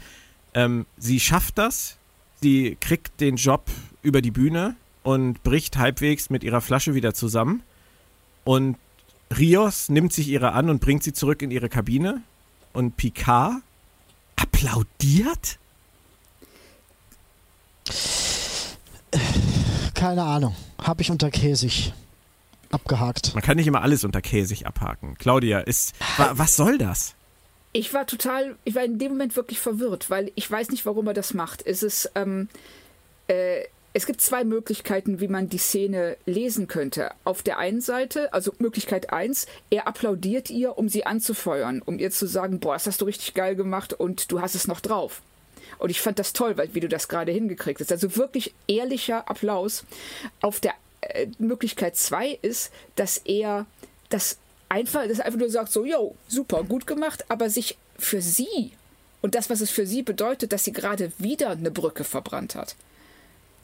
[0.54, 1.96] Ähm, sie schafft das.
[2.40, 3.64] Sie kriegt den Job
[4.02, 7.62] über die Bühne und bricht halbwegs mit ihrer Flasche wieder zusammen.
[8.44, 8.76] Und
[9.36, 12.22] Rios nimmt sich ihre an und bringt sie zurück in ihre Kabine.
[12.72, 13.56] Und Picard
[14.36, 15.58] applaudiert?
[19.94, 20.54] Keine Ahnung.
[20.80, 21.92] Habe ich unter Käsig
[22.70, 23.34] abgehakt.
[23.34, 25.16] Man kann nicht immer alles unter Käsig abhaken.
[25.18, 27.14] Claudia, ist, was soll das?
[27.72, 31.06] Ich war total, ich war in dem Moment wirklich verwirrt, weil ich weiß nicht, warum
[31.06, 31.62] er das macht.
[31.62, 32.48] Ist es, ähm,
[33.26, 33.62] äh,
[33.94, 37.10] es gibt zwei Möglichkeiten, wie man die Szene lesen könnte.
[37.24, 42.10] Auf der einen Seite, also Möglichkeit 1, er applaudiert ihr, um sie anzufeuern, um ihr
[42.10, 45.22] zu sagen, boah, das hast du richtig geil gemacht und du hast es noch drauf.
[45.78, 47.92] Und ich fand das toll, weil wie du das gerade hingekriegt hast.
[47.92, 49.84] Also wirklich ehrlicher Applaus.
[50.40, 53.66] Auf der äh, Möglichkeit 2 ist, dass er
[54.10, 58.72] das einfach, das einfach nur sagt, so, yo, super, gut gemacht, aber sich für sie
[59.22, 62.76] und das, was es für sie bedeutet, dass sie gerade wieder eine Brücke verbrannt hat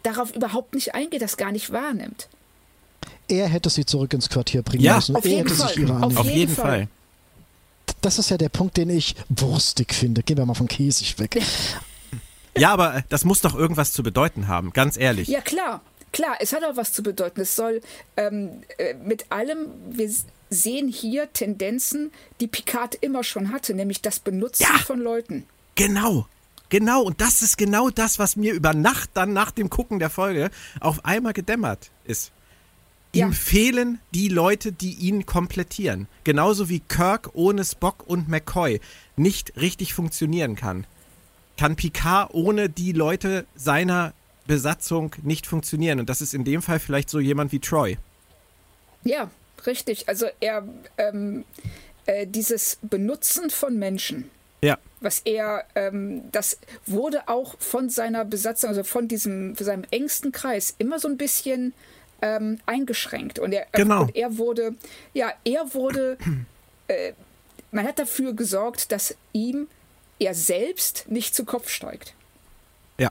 [0.04, 2.28] darauf überhaupt nicht eingeht, das gar nicht wahrnimmt.
[3.26, 5.16] Er hätte sie zurück ins Quartier bringen ja, müssen.
[5.16, 5.68] Auf er jeden hätte Fall.
[5.68, 6.64] sich ihre Auf, auf jeden Fall.
[6.64, 6.88] Fall.
[8.00, 10.22] Das ist ja der Punkt, den ich wurstig finde.
[10.22, 11.42] Gehen wir mal von Käsig weg.
[12.56, 15.28] ja, aber das muss doch irgendwas zu bedeuten haben, ganz ehrlich.
[15.28, 15.80] Ja, klar.
[16.12, 17.40] Klar, es hat auch was zu bedeuten.
[17.40, 17.80] Es soll
[18.16, 20.08] ähm, äh, mit allem, wir
[20.48, 25.44] sehen hier Tendenzen, die Picard immer schon hatte, nämlich das Benutzen ja, von Leuten.
[25.74, 26.26] Genau.
[26.74, 30.10] Genau, und das ist genau das, was mir über Nacht dann nach dem Gucken der
[30.10, 32.32] Folge auf einmal gedämmert ist.
[33.14, 33.26] Ja.
[33.26, 36.08] Ihm fehlen die Leute, die ihn komplettieren.
[36.24, 38.80] Genauso wie Kirk ohne Spock und McCoy
[39.14, 40.84] nicht richtig funktionieren kann.
[41.56, 44.12] Kann Picard ohne die Leute seiner
[44.48, 46.00] Besatzung nicht funktionieren.
[46.00, 47.98] Und das ist in dem Fall vielleicht so jemand wie Troy.
[49.04, 49.30] Ja,
[49.64, 50.08] richtig.
[50.08, 50.66] Also er,
[50.98, 51.44] ähm,
[52.06, 54.28] äh, dieses Benutzen von Menschen
[54.64, 54.78] ja.
[55.04, 60.32] Was er, ähm, das wurde auch von seiner Besatzung, also von diesem, von seinem engsten
[60.32, 61.74] Kreis immer so ein bisschen
[62.22, 63.38] ähm, eingeschränkt.
[63.38, 64.02] Und er, genau.
[64.02, 64.74] und er wurde,
[65.12, 66.16] ja, er wurde,
[66.88, 67.12] äh,
[67.70, 69.68] man hat dafür gesorgt, dass ihm
[70.18, 72.14] er selbst nicht zu Kopf steigt.
[72.98, 73.10] Ja.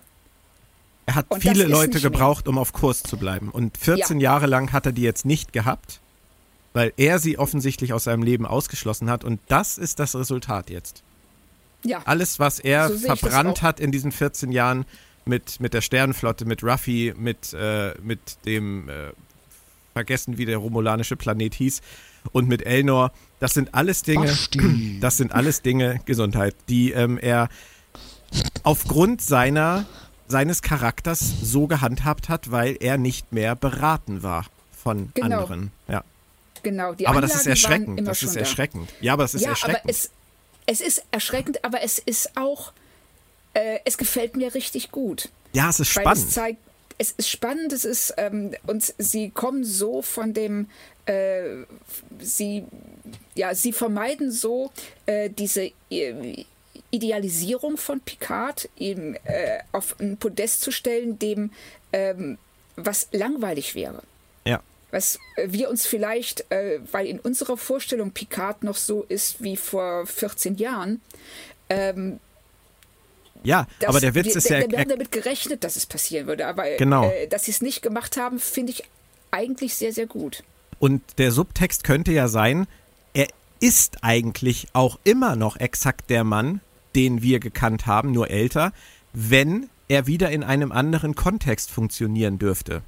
[1.05, 2.53] Er hat und viele Leute gebraucht, mehr.
[2.53, 3.49] um auf Kurs zu bleiben.
[3.49, 4.31] Und 14 ja.
[4.31, 5.99] Jahre lang hat er die jetzt nicht gehabt,
[6.73, 9.23] weil er sie offensichtlich aus seinem Leben ausgeschlossen hat.
[9.23, 11.03] Und das ist das Resultat jetzt.
[11.83, 12.01] Ja.
[12.05, 14.85] Alles, was er so verbrannt hat in diesen 14 Jahren
[15.25, 19.11] mit, mit der Sternenflotte, mit Ruffy, mit, äh, mit dem, äh,
[19.93, 21.81] vergessen, wie der romulanische Planet hieß,
[22.31, 24.97] und mit Elnor, das sind alles Dinge, Basti.
[25.01, 27.49] das sind alles Dinge, Gesundheit, die ähm, er
[28.63, 29.85] aufgrund seiner,
[30.27, 35.41] seines Charakters so gehandhabt hat, weil er nicht mehr beraten war von genau.
[35.41, 35.71] anderen.
[35.87, 36.03] Ja.
[36.63, 38.07] Genau, die aber das ist Anlagen erschreckend.
[38.07, 38.39] Das ist da.
[38.39, 38.89] erschreckend.
[39.01, 39.81] Ja, aber das ist ja, erschreckend.
[39.83, 40.09] aber es,
[40.65, 42.73] es ist erschreckend, aber es ist auch,
[43.53, 45.29] äh, es gefällt mir richtig gut.
[45.53, 46.17] ja, es ist spannend.
[46.17, 46.59] es zeigt,
[46.97, 50.69] es ist spannend, es ist, ähm, und sie kommen so von dem,
[51.05, 51.63] äh,
[52.19, 52.63] sie,
[53.35, 54.71] ja, sie vermeiden so
[55.05, 56.45] äh, diese äh,
[56.91, 61.51] Idealisierung von Picard, ihm äh, auf ein Podest zu stellen, dem
[61.91, 62.37] ähm,
[62.75, 64.03] was langweilig wäre.
[64.45, 64.61] ja.
[64.93, 70.05] Was wir uns vielleicht, äh, weil in unserer Vorstellung Picard noch so ist wie vor
[70.05, 71.01] 14 Jahren,
[71.69, 72.19] ähm,
[73.43, 76.27] Ja, das- aber der Witz wir, ist ja, Wir haben damit gerechnet, dass es passieren
[76.27, 77.09] würde, aber Genau.
[77.09, 78.83] äh, dass sie es nicht gemacht haben, finde ich
[79.31, 80.43] eigentlich sehr, sehr gut.
[80.79, 82.67] und der Subtext könnte ja sein,
[83.13, 83.27] er
[83.61, 86.59] ist eigentlich auch immer noch exakt der Mann,
[86.95, 88.73] den wir gekannt haben, nur älter,
[89.13, 92.81] wenn er wieder in einem anderen Kontext funktionieren dürfte.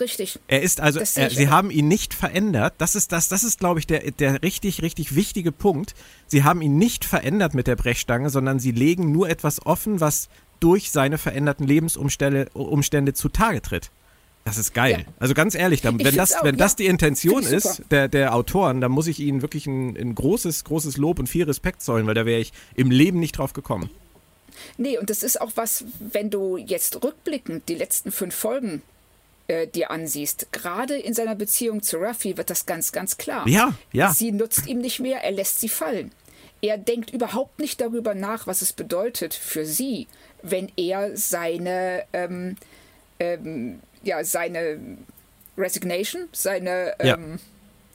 [0.00, 0.38] Richtig.
[0.48, 2.74] Er ist also, Das er, sie haben ihn nicht verändert.
[2.78, 5.94] Das ist das, das ist, glaube ich, der, der richtig, richtig wichtige Punkt.
[6.26, 10.28] Sie haben ihn nicht verändert mit der Brechstange, sondern sie legen nur etwas offen, was
[10.60, 13.90] durch seine veränderten Lebensumstände Umstände zutage tritt.
[14.44, 15.04] Das ist geil.
[15.06, 15.12] Ja.
[15.18, 16.76] Also ganz ehrlich, dann, wenn, das, auch, wenn das ja.
[16.76, 20.98] die Intention ist der, der Autoren, dann muss ich ihnen wirklich ein, ein großes, großes
[20.98, 23.88] Lob und viel Respekt zollen, weil da wäre ich im Leben nicht drauf gekommen.
[24.76, 28.82] Nee, und das ist auch was, wenn du jetzt rückblickend die letzten fünf Folgen
[29.48, 33.46] äh, dir ansiehst, gerade in seiner Beziehung zu Ruffy wird das ganz, ganz klar.
[33.46, 34.12] Ja, ja.
[34.12, 36.12] Sie nutzt ihm nicht mehr, er lässt sie fallen.
[36.62, 40.06] Er denkt überhaupt nicht darüber nach, was es bedeutet für sie,
[40.42, 42.56] wenn er seine, ähm,
[43.20, 44.78] ähm, ja, seine
[45.58, 47.16] Resignation, seine Ja.
[47.16, 47.38] ähm,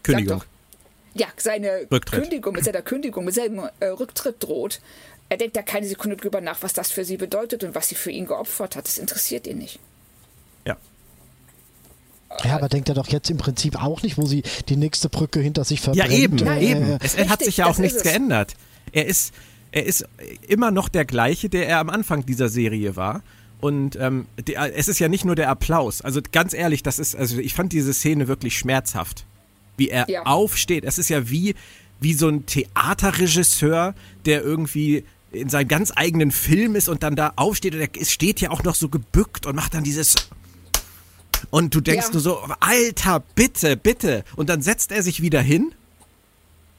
[0.04, 0.40] Kündigung.
[0.40, 0.46] Doch.
[1.16, 2.22] Ja, seine Rücktritt.
[2.22, 4.80] Kündigung, mit seiner Kündigung, mit seinem äh, Rücktritt droht.
[5.30, 7.96] Er denkt da keine Sekunde drüber nach, was das für sie bedeutet und was sie
[7.96, 8.86] für ihn geopfert hat.
[8.86, 9.80] Das interessiert ihn nicht.
[12.44, 12.52] Ja.
[12.52, 15.40] Ja, aber denkt er doch jetzt im Prinzip auch nicht, wo sie die nächste Brücke
[15.40, 16.14] hinter sich Ja, verbrennt.
[16.14, 16.84] eben, äh, eben.
[16.94, 18.56] äh, Es hat richtig, sich ja auch nichts geändert.
[18.92, 19.34] Er ist,
[19.72, 20.06] er ist
[20.48, 23.22] immer noch der gleiche, der er am Anfang dieser Serie war.
[23.62, 26.02] Und ähm, die, es ist ja nicht nur der Applaus.
[26.02, 29.26] Also ganz ehrlich, das ist, also ich fand diese Szene wirklich schmerzhaft.
[29.78, 30.24] Wie er Ja.
[30.26, 30.86] aufsteht.
[30.86, 31.56] Es ist ja wie,
[32.00, 37.34] wie so ein Theaterregisseur, der irgendwie in seinem ganz eigenen Film ist und dann da
[37.36, 40.16] aufsteht und er steht ja auch noch so gebückt und macht dann dieses
[41.50, 42.14] und du denkst Ja.
[42.14, 44.24] nur so, Alter, bitte, bitte.
[44.36, 45.74] Und dann setzt er sich wieder hin.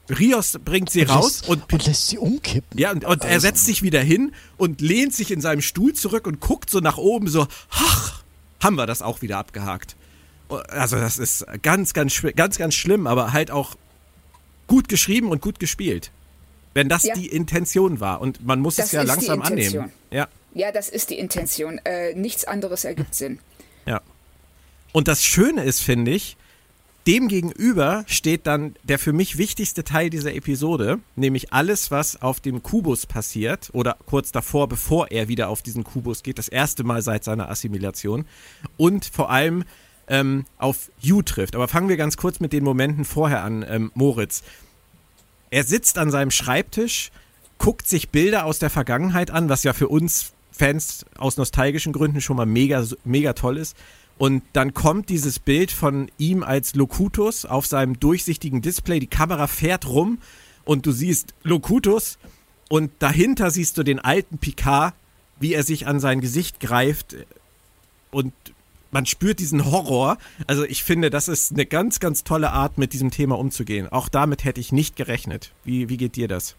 [0.09, 2.77] Rios bringt sie raus lässt, und, und lässt sie umkippen.
[2.77, 6.27] ja, und, und er setzt sich wieder hin und lehnt sich in seinem Stuhl zurück
[6.27, 8.21] und guckt so nach oben, so, ach,
[8.61, 9.95] haben wir das auch wieder abgehakt.
[10.67, 13.75] Also, das ist ganz, ganz, ganz, ganz schlimm, aber halt auch
[14.67, 16.11] gut geschrieben und gut gespielt.
[16.73, 17.13] Wenn das Ja.
[17.15, 18.19] die Intention war.
[18.21, 19.83] Und man muss Das es ja ist die langsam Intention.
[19.83, 19.93] annehmen.
[20.11, 20.27] Ja.
[20.53, 21.77] Ja, das ist die Intention.
[21.85, 23.39] Äh, nichts anderes ergibt Sinn.
[23.85, 24.01] Ja.
[24.91, 26.37] Und das Schöne ist, finde ich,
[27.07, 32.61] demgegenüber steht dann der für mich wichtigste Teil dieser Episode, nämlich alles, was auf dem
[32.61, 37.01] Kubus passiert oder kurz davor, bevor er wieder auf diesen Kubus geht, das erste Mal
[37.01, 38.25] seit seiner Assimilation
[38.77, 39.63] und vor allem
[40.07, 41.55] ähm, auf You trifft.
[41.55, 44.43] Aber fangen wir ganz kurz mit den Momenten vorher an, ähm, Moritz.
[45.49, 47.11] Er sitzt an seinem Schreibtisch,
[47.57, 52.21] guckt sich Bilder aus der Vergangenheit an, was ja für uns Fans aus nostalgischen Gründen
[52.21, 53.75] schon mal mega, mega toll ist.
[54.21, 58.99] Und dann kommt dieses Bild von ihm als Locutus auf seinem durchsichtigen Display.
[58.99, 60.19] Die Kamera fährt rum
[60.63, 62.19] und du siehst Locutus
[62.69, 64.93] und dahinter siehst du den alten Picard,
[65.39, 67.15] wie er sich an sein Gesicht greift
[68.11, 68.31] und
[68.91, 70.19] man spürt diesen Horror.
[70.45, 73.87] Also ich finde, das ist eine ganz, ganz tolle Art, mit diesem Thema umzugehen.
[73.87, 75.51] Auch damit hätte ich nicht gerechnet.
[75.63, 76.55] Wie, wie geht dir das?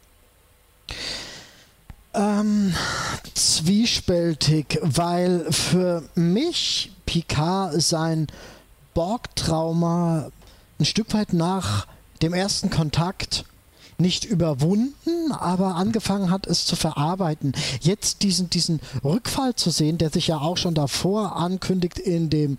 [2.14, 2.74] Ähm,
[3.34, 8.26] zwiespältig, weil für mich Picard sein
[8.94, 10.30] Borg-Trauma
[10.78, 11.86] ein Stück weit nach
[12.20, 13.44] dem ersten Kontakt
[13.98, 17.52] nicht überwunden, aber angefangen hat, es zu verarbeiten.
[17.80, 22.58] Jetzt diesen, diesen Rückfall zu sehen, der sich ja auch schon davor ankündigt in dem,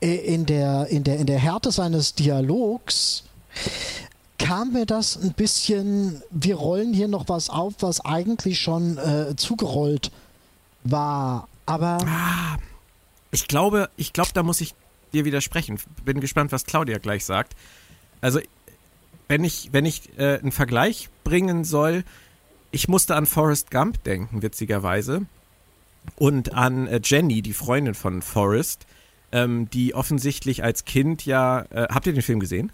[0.00, 3.22] äh, in der, in der, in der Härte seines Dialogs,
[4.38, 9.36] kam mir das ein bisschen, wir rollen hier noch was auf, was eigentlich schon äh,
[9.36, 10.10] zugerollt
[10.82, 11.48] war.
[11.66, 11.98] Aber
[13.30, 14.74] Ich glaube, ich glaube, da muss ich
[15.12, 15.78] dir widersprechen.
[16.04, 17.54] Bin gespannt, was Claudia gleich sagt.
[18.20, 18.40] Also,
[19.28, 22.04] wenn ich, wenn ich äh, einen Vergleich bringen soll,
[22.70, 25.26] ich musste an Forrest Gump denken, witzigerweise.
[26.16, 28.86] Und an äh, Jenny, die Freundin von Forrest,
[29.32, 31.62] ähm, die offensichtlich als Kind ja.
[31.70, 32.72] Äh, habt ihr den Film gesehen?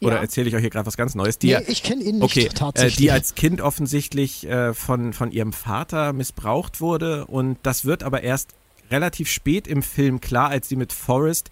[0.00, 0.20] Oder Ja.
[0.22, 1.38] erzähle ich euch hier gerade was ganz Neues?
[1.38, 2.96] Die nee, ja- ich kenne ihn nicht Okay, äh, tatsächlich.
[2.96, 8.22] die als Kind offensichtlich äh, von, von ihrem Vater missbraucht wurde und das wird aber
[8.22, 8.50] erst
[8.90, 11.50] relativ spät im Film klar, als sie mit Forrest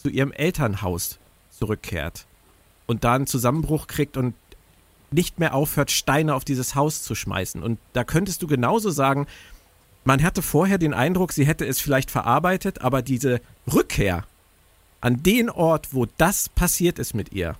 [0.00, 1.18] zu ihrem Elternhaus
[1.50, 2.26] zurückkehrt.
[2.86, 4.34] und da einen Zusammenbruch kriegt und
[5.10, 7.62] nicht mehr aufhört, Steine auf dieses Haus zu schmeißen.
[7.62, 9.26] Und da könntest du genauso sagen,
[10.04, 14.24] man hatte vorher den Eindruck, sie hätte es vielleicht verarbeitet, aber diese Rückkehr
[15.02, 17.56] an den Ort, wo das passiert ist mit ihr,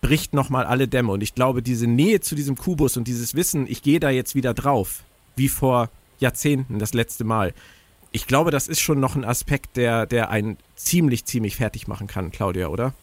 [0.00, 1.12] bricht nochmal alle Dämme.
[1.12, 4.34] Und ich glaube, diese Nähe zu diesem Kubus und dieses Wissen, ich gehe da jetzt
[4.34, 5.02] wieder drauf,
[5.36, 7.54] wie vor Jahrzehnten das letzte Mal.
[8.12, 12.06] Ich glaube, das ist schon noch ein Aspekt, der, der einen ziemlich, ziemlich fertig machen
[12.06, 12.94] kann, Claudia, oder?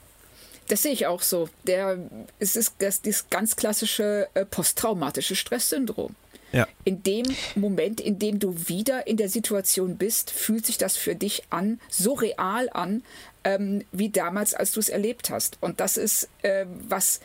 [0.70, 1.50] Das sehe ich auch so.
[1.68, 1.98] Der,
[2.40, 6.16] es ist das, das ganz klassische äh, posttraumatische Stresssyndrom.
[6.54, 6.68] Ja.
[6.86, 11.16] In dem Moment, in dem du wieder in der Situation bist, fühlt sich das für
[11.16, 13.04] dich an, so real an,
[13.44, 15.58] ähm, wie damals, als du es erlebt hast.
[15.62, 17.22] Und das ist, äh, was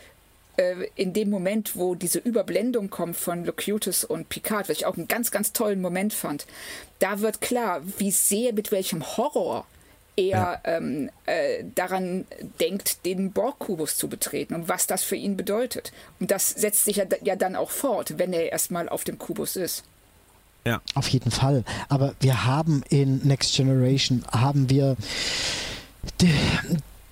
[0.57, 4.97] äh, in dem Moment, wo diese Überblendung kommt von Locutus und Picard, was ich auch
[4.97, 6.47] einen ganz, ganz tollen Moment fand,
[6.97, 9.67] da wird klar, wie sehr, mit welchem Horror
[10.19, 10.77] er ja.
[10.77, 12.25] ähm, äh, daran
[12.59, 15.91] denkt, den Borg-Kubus zu betreten und was das für ihn bedeutet.
[16.19, 19.55] Und das setzt sich ja, ja dann auch fort, wenn er erstmal auf dem Kubus
[19.55, 19.83] ist.
[20.65, 20.81] Ja.
[20.93, 21.63] Auf jeden Fall.
[21.87, 24.97] Aber wir haben in Next Generation, haben wir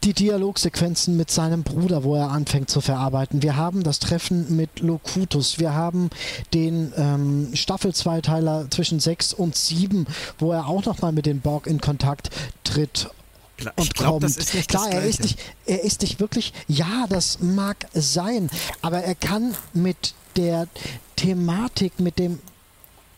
[0.08, 3.42] die, Dialogsequenzen mit seinem Bruder, wo er anfängt zu verarbeiten.
[3.42, 5.60] Wir haben das Treffen mit Locutus.
[5.60, 6.10] Wir haben
[6.54, 10.08] den ähm, Staffel-Zweiteiler zwischen 6 und 7,
[10.40, 12.30] wo er auch nochmal mit den Borg in Kontakt
[12.64, 13.10] tritt
[13.58, 14.24] glaub, kommt.
[14.24, 18.50] Das ist nicht Klar, er ist, nicht, er ist nicht wirklich, ja, das mag sein,
[18.82, 20.68] aber er kann mit der
[21.18, 22.40] Thematik, mit dem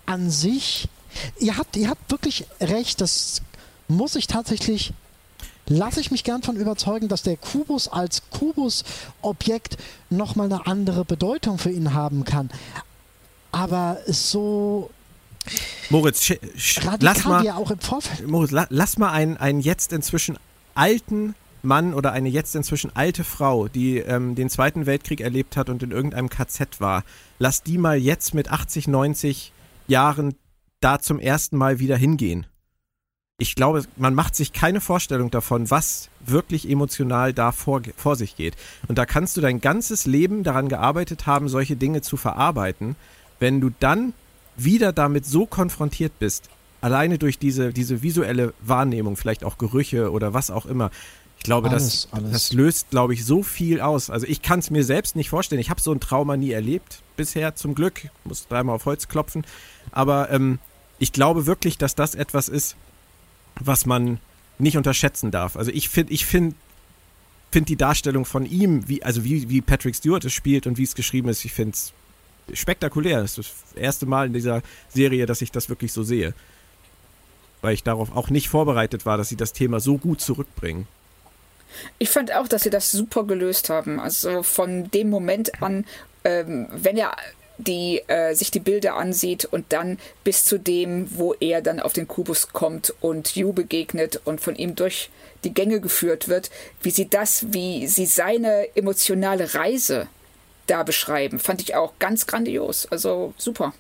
[0.08, 0.88] an sich,
[1.40, 3.44] ihr habt, ihr habt wirklich recht, das
[3.88, 4.94] muss ich tatsächlich
[5.70, 9.78] lasse ich mich gern von überzeugen, dass der Kubus als Kubus-Objekt
[10.10, 12.50] nochmal eine andere Bedeutung für ihn haben kann.
[13.52, 14.90] Aber so
[15.90, 16.34] Moritz,
[17.00, 18.28] lass mal, ja auch im Vorfeld.
[18.28, 20.38] Moritz, la, lass mal einen, einen jetzt inzwischen
[20.76, 25.70] alten Mann oder eine jetzt inzwischen alte Frau, die ähm, den Zweiten Weltkrieg erlebt hat
[25.70, 27.04] und in irgendeinem KZ war,
[27.38, 29.52] lass die mal jetzt mit 80, 90
[29.88, 30.36] Jahren
[30.80, 32.46] da zum ersten Mal wieder hingehen
[33.40, 38.36] ich glaube, man macht sich keine Vorstellung davon, was wirklich emotional da vor, vor sich
[38.36, 38.56] geht.
[38.88, 42.96] Und da kannst du dein ganzes Leben daran gearbeitet haben, solche Dinge zu verarbeiten.
[43.40, 44.14] Wenn du dann
[44.58, 46.50] wieder damit so konfrontiert bist,
[46.82, 50.92] alleine durch diese, diese visuelle Wahrnehmung, vielleicht auch Gerüche oder was auch immer,
[51.38, 52.32] ich glaube, alles, das, alles.
[52.32, 54.10] das löst, glaube ich, so viel aus.
[54.10, 55.62] Also ich kann es mir selbst nicht vorstellen.
[55.62, 58.04] Ich habe so ein Trauma nie erlebt bisher, zum Glück.
[58.04, 59.46] Ich muss dreimal auf Holz klopfen.
[59.92, 60.60] Aber ähm,
[61.00, 62.76] ich glaube wirklich, dass das etwas ist,
[63.60, 64.20] was man
[64.58, 65.56] nicht unterschätzen darf.
[65.56, 66.56] Also ich finde, ich finde
[67.52, 70.84] finde die Darstellung von ihm, wie, also wie, wie Patrick Stewart es spielt und wie
[70.84, 71.94] es geschrieben ist, ich finde es
[72.54, 73.22] spektakulär.
[73.22, 76.34] Das ist das erste Mal in dieser Serie, dass ich das wirklich so sehe.
[77.62, 80.88] Weil ich darauf auch nicht vorbereitet war, dass sie das Thema so gut zurückbringen.
[81.98, 84.00] Ich fand auch, dass sie das super gelöst haben.
[84.00, 85.86] Also von dem Moment an,
[86.24, 87.16] ähm, wenn er
[87.60, 91.94] die äh, sich die Bilder ansieht und dann bis zu dem, wo er dann auf
[91.94, 95.10] den Kubus kommt und Yu begegnet und von ihm durch
[95.44, 96.50] die Gänge geführt wird,
[96.82, 100.08] wie sie das, wie sie seine emotionale Reise
[100.68, 102.88] da beschreiben, fand ich auch ganz grandios.
[102.88, 103.74] Also super.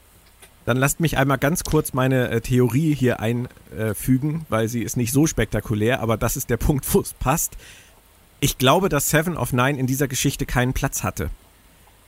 [0.65, 5.13] Dann lasst mich einmal ganz kurz meine äh, Theorie hier einfügen, weil sie ist nicht
[5.13, 7.53] so spektakulär, aber das ist der Punkt, wo es passt.
[8.41, 11.29] Ich glaube, dass Seven of Nine in dieser Geschichte keinen Platz hatte.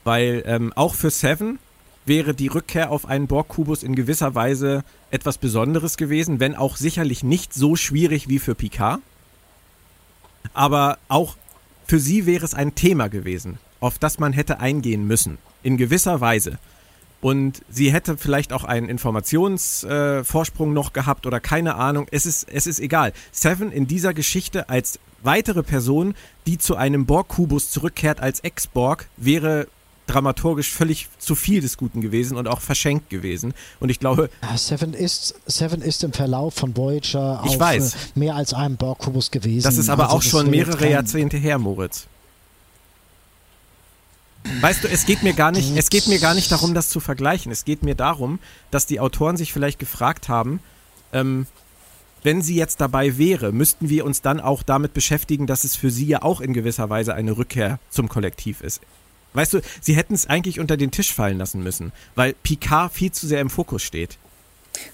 [0.04, 1.58] Weil ähm, auch für Seven
[2.04, 7.22] wäre die Rückkehr auf einen Borg-Kubus in gewisser Weise etwas Besonderes gewesen, wenn auch sicherlich
[7.22, 9.00] nicht so schwierig wie für Picard.
[10.54, 11.36] Aber auch
[11.86, 16.20] für sie wäre es ein Thema gewesen, auf das man hätte eingehen müssen, in gewisser
[16.20, 16.58] Weise.
[17.20, 22.08] Und sie hätte vielleicht auch einen Informationsvorsprung äh, noch gehabt oder keine Ahnung.
[22.10, 23.12] Es ist, es ist egal.
[23.30, 26.14] Seven in dieser Geschichte als weitere Person,
[26.46, 29.68] die zu einem Borg-Kubus zurückkehrt als Ex-Borg, wäre
[30.06, 33.54] dramaturgisch völlig zu viel des Guten gewesen und auch verschenkt gewesen.
[33.80, 34.30] Und ich glaube.
[34.56, 37.94] Seven ist, Seven ist im Verlauf von Voyager ich auf weiß.
[37.94, 39.64] Äh, mehr als einem Borg-Kubus gewesen.
[39.64, 42.06] Das ist aber also auch schon mehrere Jahrzehnte her, Moritz.
[44.60, 46.98] Weißt du, es geht mir gar nicht, es geht mir gar nicht darum, das zu
[46.98, 47.52] vergleichen.
[47.52, 50.60] Es geht mir darum, dass die Autoren sich vielleicht gefragt haben,
[51.12, 51.46] ähm,
[52.22, 55.90] wenn sie jetzt dabei wäre, müssten wir uns dann auch damit beschäftigen, dass es für
[55.90, 58.80] sie ja auch in gewisser Weise eine Rückkehr zum Kollektiv ist.
[59.34, 63.12] Weißt du, sie hätten es eigentlich unter den Tisch fallen lassen müssen, weil Picard viel
[63.12, 64.18] zu sehr im Fokus steht.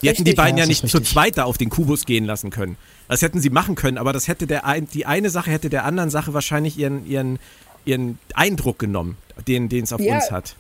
[0.03, 2.51] Die hätten die beiden ja, ja nicht zu zweit da auf den Kubus gehen lassen
[2.51, 2.77] können.
[3.09, 5.85] Das hätten sie machen können, aber das hätte der ein, die eine Sache hätte der
[5.85, 7.39] anderen Sache wahrscheinlich ihren, ihren,
[7.85, 10.17] ihren Eindruck genommen, den es auf ja.
[10.17, 10.57] uns hat.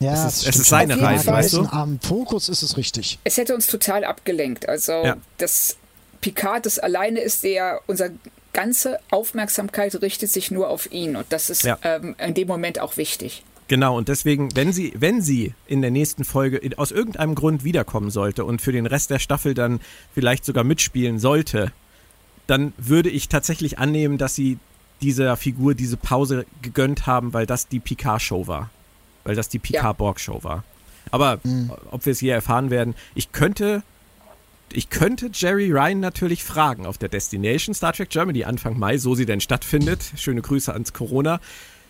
[0.00, 1.64] Ja, es ist, es ist seine Reise, weißt du?
[1.66, 3.18] Am Fokus ist es richtig.
[3.24, 4.68] Es hätte uns total abgelenkt.
[4.68, 5.16] Also, ja.
[5.38, 5.76] dass
[6.20, 8.10] Picard das alleine ist, der unser
[8.58, 11.78] ganze Aufmerksamkeit richtet sich nur auf ihn und das ist Ja.
[11.82, 13.44] ähm, in dem Moment auch wichtig.
[13.68, 18.10] Genau, und deswegen, wenn sie, wenn sie in der nächsten Folge aus irgendeinem Grund wiederkommen
[18.10, 19.78] sollte und für den Rest der Staffel dann
[20.14, 21.70] vielleicht sogar mitspielen sollte,
[22.46, 24.58] dann würde ich tatsächlich annehmen, dass sie
[25.02, 28.70] dieser Figur diese Pause gegönnt haben, weil das die Picard-Show war.
[29.24, 30.64] Weil das die Picard-Borg-Show war.
[31.10, 31.38] Aber
[31.90, 33.82] ob wir es je erfahren werden, ich könnte,
[34.72, 39.14] ich könnte Jerry Ryan natürlich fragen auf der Destination Star Trek Germany Anfang Mai, so
[39.14, 40.12] sie denn stattfindet.
[40.16, 41.40] Schöne Grüße ans Corona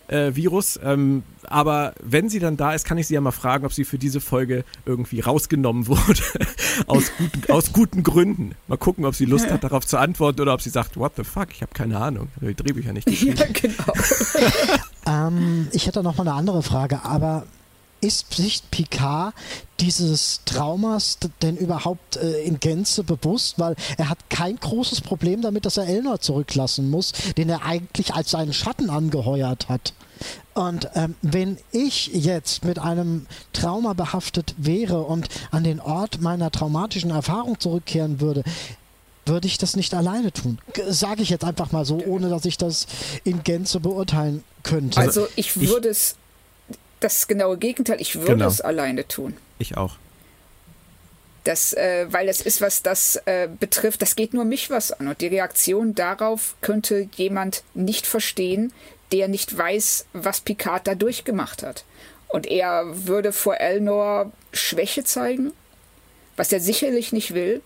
[0.09, 0.79] äh, Virus.
[0.83, 3.85] Ähm, aber wenn sie dann da ist, kann ich sie ja mal fragen, ob sie
[3.85, 6.21] für diese Folge irgendwie rausgenommen wurde.
[6.87, 8.55] aus, guten, aus guten Gründen.
[8.67, 11.23] Mal gucken, ob sie Lust hat, darauf zu antworten oder ob sie sagt, what the
[11.23, 12.29] fuck, ich habe keine Ahnung.
[12.41, 13.37] Die Drehbücher nicht geschrieben.
[13.37, 13.93] Ja, genau.
[15.05, 17.45] Ähm, ich hätte noch mal eine andere Frage, aber
[18.01, 19.33] ist sich Picard
[19.79, 23.59] dieses Traumas denn überhaupt äh, in Gänze bewusst?
[23.59, 28.13] Weil er hat kein großes Problem damit, dass er Elnor zurücklassen muss, den er eigentlich
[28.13, 29.93] als seinen Schatten angeheuert hat.
[30.53, 36.51] Und ähm, wenn ich jetzt mit einem Trauma behaftet wäre und an den Ort meiner
[36.51, 38.43] traumatischen Erfahrung zurückkehren würde,
[39.25, 40.57] würde ich das nicht alleine tun.
[40.89, 42.87] Sage ich jetzt einfach mal so, ohne dass ich das
[43.23, 44.99] in Gänze beurteilen könnte.
[44.99, 46.15] Also ich- würde es,
[46.99, 48.47] das genaue Gegenteil, ich würde Genau.
[48.47, 49.35] es alleine tun.
[49.57, 49.95] Ich auch.
[51.45, 55.07] Das, äh, weil es ist, was das äh, betrifft, das geht nur mich was an.
[55.07, 58.73] Und die Reaktion darauf könnte jemand nicht verstehen,
[59.11, 61.85] der nicht weiß, was Picard da durchgemacht hat.
[62.27, 65.51] Und er würde vor Elnor Schwäche zeigen,
[66.35, 67.61] was er sicherlich nicht will.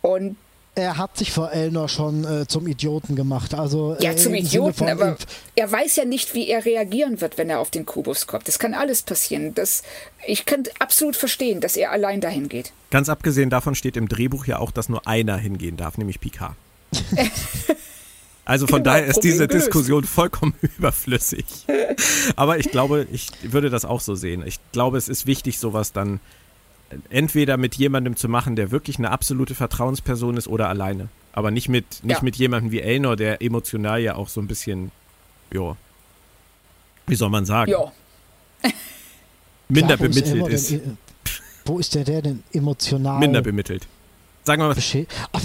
[0.00, 0.36] Und
[0.76, 3.54] er hat sich vor Elnor schon äh, zum Idioten gemacht.
[3.54, 5.16] Also, ja, äh, zum im Sinne Idioten, aber
[5.54, 8.46] er weiß ja nicht, wie er reagieren wird, wenn er auf den Kubus kommt.
[8.46, 9.54] Das kann alles passieren.
[9.54, 9.82] Das,
[10.26, 12.72] ich kann absolut verstehen, dass er allein dahin geht.
[12.90, 16.54] Ganz abgesehen davon steht im Drehbuch ja auch, dass nur einer hingehen darf, nämlich Picard.
[18.48, 19.66] Also von Genau, daher ist Problem diese gelöst.
[19.66, 21.44] Diskussion vollkommen überflüssig.
[22.36, 24.44] Aber ich glaube, ich würde das auch so sehen.
[24.46, 26.20] Ich glaube, es ist wichtig, sowas dann
[27.10, 31.08] entweder mit jemandem zu machen, der wirklich eine absolute Vertrauensperson ist oder alleine.
[31.32, 32.22] Aber nicht mit, nicht Ja.
[32.24, 34.90] mit jemandem wie Elnor, der emotional ja auch so ein bisschen,
[35.52, 35.76] ja,
[37.06, 37.92] wie soll man sagen, Ja,
[39.68, 40.70] minder Elnor bemittelt ist.
[40.70, 41.30] Denn, äh,
[41.64, 43.86] wo ist der, der denn emotional Minder bemittelt.
[44.44, 44.76] Sagen wir mal,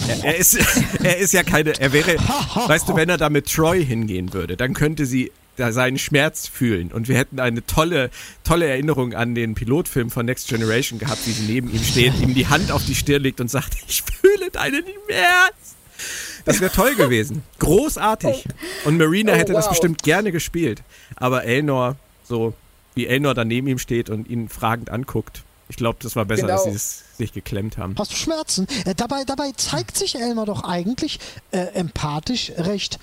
[0.08, 0.54] Er, er, ist,
[1.04, 2.16] er ist ja keine, er wäre,
[2.68, 5.32] weißt du, wenn er da mit Troy hingehen würde, dann könnte sie
[5.70, 8.10] seinen Schmerz fühlen und wir hätten eine tolle,
[8.44, 12.34] tolle Erinnerung an den Pilotfilm von Next Generation gehabt, wie sie neben ihm steht, ihm
[12.34, 15.76] die Hand auf die Stirn legt und sagt, ich fühle deinen Schmerz.
[16.46, 17.44] Das wäre toll gewesen.
[17.60, 18.46] Großartig.
[18.86, 19.70] Und Marina Oh, hätte das wow.
[19.72, 20.82] bestimmt gerne gespielt.
[21.16, 22.54] Aber Elnor, so
[22.96, 26.48] wie Elnor da neben ihm steht und ihn fragend anguckt, ich glaube, das war besser,
[26.48, 26.54] Genau.
[26.56, 27.96] dass sie es sich geklemmt haben.
[27.98, 28.68] Hast du Schmerzen?
[28.86, 31.20] Äh, dabei, dabei zeigt sich Elmar doch eigentlich
[31.52, 32.98] äh, empathisch recht äh,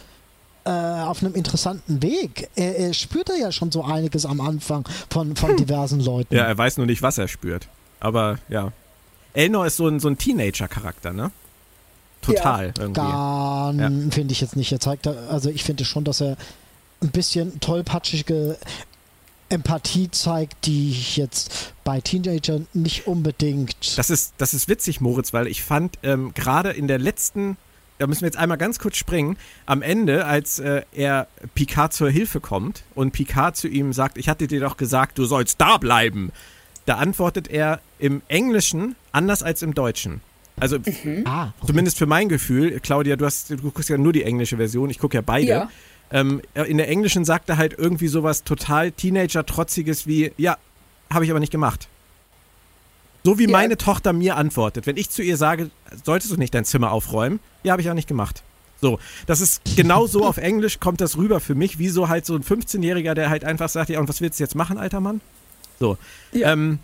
[0.64, 2.48] auf einem interessanten Weg.
[2.56, 6.34] Er, er spürt ja schon so einiges am Anfang von, von diversen Leuten.
[6.34, 7.68] Ja, er weiß nur nicht, was er spürt.
[8.00, 8.72] Aber ja.
[9.34, 11.30] Elnor ist so ein, so ein Teenager-Charakter, ne?
[12.22, 12.92] Total irgendwie.
[13.00, 13.88] Gar Ja.
[14.10, 14.72] finde ich jetzt nicht.
[14.72, 16.36] Er zeigt, da- also ich finde schon, dass er
[17.02, 18.58] ein bisschen tollpatschige
[19.50, 23.96] Empathie zeigt, die ich jetzt bei Teenagern nicht unbedingt.
[23.96, 27.56] Das ist, das ist witzig, Moritz, weil ich fand ähm, gerade in der letzten,
[27.98, 32.10] da müssen wir jetzt einmal ganz kurz springen, am Ende, als äh, er Picard zur
[32.10, 35.78] Hilfe kommt und Picard zu ihm sagt, ich hatte dir doch gesagt, du sollst da
[35.78, 36.32] bleiben,
[36.86, 40.20] da antwortet er im Englischen anders als im Deutschen.
[40.60, 40.78] Also
[41.24, 44.90] ah, zumindest für mein Gefühl, Claudia, du hast, du guckst ja nur die englische Version,
[44.90, 45.46] ich gucke ja beide.
[45.46, 45.70] Ja.
[46.10, 50.56] Ähm, in der englischen sagt er halt irgendwie sowas total Teenager-trotziges wie, ja,
[51.10, 51.88] habe ich aber nicht gemacht.
[53.28, 53.50] So wie Ja.
[53.50, 54.86] meine Tochter mir antwortet.
[54.86, 55.70] Wenn ich zu ihr sage,
[56.02, 57.40] solltest du nicht dein Zimmer aufräumen?
[57.62, 58.42] Ja, habe ich auch nicht gemacht.
[58.80, 62.24] So, das ist genau so auf Englisch kommt das rüber für mich, wie so halt
[62.24, 65.00] so ein 15-Jähriger, der halt einfach sagt, ja, und was willst du jetzt machen, alter
[65.00, 65.20] Mann?
[65.78, 65.98] So.
[66.32, 66.54] Ja.
[66.54, 66.78] Ähm,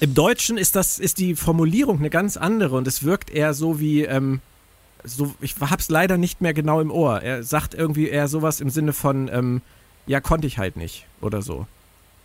[0.00, 3.80] Im Deutschen ist das, ist die Formulierung eine ganz andere und es wirkt eher so
[3.80, 4.42] wie, ähm,
[5.04, 7.22] so, ich hab's leider nicht mehr genau im Ohr.
[7.22, 9.62] Er sagt irgendwie eher sowas im Sinne von, ähm,
[10.06, 11.66] ja, konnte ich halt nicht oder so.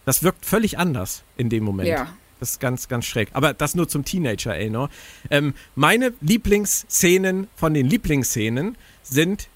[0.03, 1.87] Das wirkt völlig anders in dem Moment.
[1.87, 2.07] Ja.
[2.43, 3.29] Das ist ganz, ganz schräg.
[3.31, 4.89] Aber das nur zum Teenager, Elnor.
[5.31, 9.47] Ähm, meine Lieblingsszenen von den Lieblingsszenen sind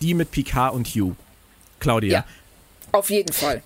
[0.00, 1.14] die mit Picard und Hugh.
[1.78, 2.10] Claudia.
[2.10, 2.24] Ja,
[2.92, 3.62] auf jeden Fall.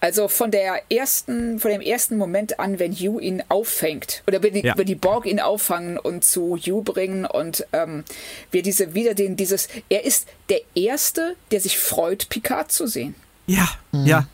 [0.00, 4.54] Also von der ersten, von dem ersten Moment an, wenn Hugh ihn auffängt oder wenn
[4.54, 4.72] die, Ja.
[4.78, 8.04] wenn die Borg ihn auffangen und zu Hugh bringen und ähm,
[8.50, 13.14] wir diese wieder den dieses, er ist der erste, der sich freut, Picard zu sehen.
[13.46, 14.26] Ja, ja.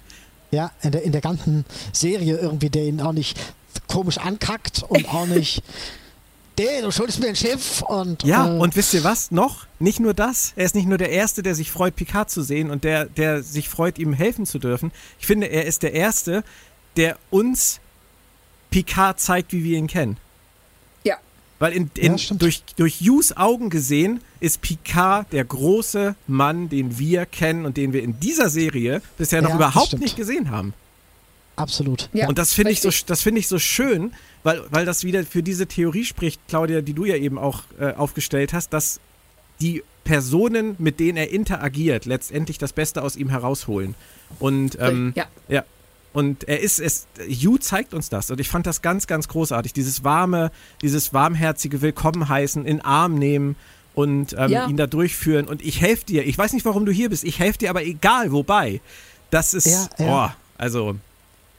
[0.53, 3.37] ja, in der, in der ganzen Serie irgendwie, der ihn auch nicht
[3.89, 5.63] komisch ankackt und auch nicht
[6.59, 8.23] nee, du schuldest mir ein Schiff und.
[8.25, 9.31] Ja, äh, und wisst ihr was?
[9.31, 9.67] Noch?
[9.79, 10.53] Nicht nur das.
[10.57, 13.43] Er ist nicht nur der Erste, der sich freut, Picard zu sehen und der, der
[13.43, 14.93] sich freut, ihm helfen zu dürfen.
[15.19, 16.45] Ich finde, er ist der Erste,
[16.97, 17.81] der uns
[18.71, 20.17] Picard zeigt, wie wir ihn kennen.
[21.05, 21.17] Ja,
[21.59, 26.99] Weil in, in, Ja, durch, durch Hughes Augen gesehen ist Picard der große Mann, den
[26.99, 30.75] wir kennen und den wir in dieser Serie bisher noch Ja, überhaupt nicht gesehen haben.
[31.57, 32.09] Absolut.
[32.13, 32.29] ja.
[32.29, 35.43] und das finde ich, so, das finde ich so schön, weil, weil das wieder für
[35.43, 39.01] diese Theorie spricht, Claudia, die du ja eben auch äh, aufgestellt hast, dass
[39.61, 43.95] die Personen, mit denen er interagiert, letztendlich das Beste aus ihm herausholen.
[44.39, 45.27] Und ähm, Ja.
[45.49, 45.65] ja.
[46.13, 48.31] Und er ist es, Hugh zeigt uns das.
[48.31, 49.73] Und ich fand das ganz, ganz großartig.
[49.75, 50.51] Dieses warme,
[50.81, 53.57] dieses warmherzige Willkommen heißen, in den Arm nehmen
[53.95, 54.67] und ähm, Ja.
[54.69, 55.47] ihn da durchführen.
[55.49, 56.25] Und ich helfe dir.
[56.27, 57.25] Ich weiß nicht, warum du hier bist.
[57.25, 58.81] Ich helfe dir aber egal, wobei.
[59.31, 60.27] Das ist, Ja, ja.
[60.29, 60.97] oh, also,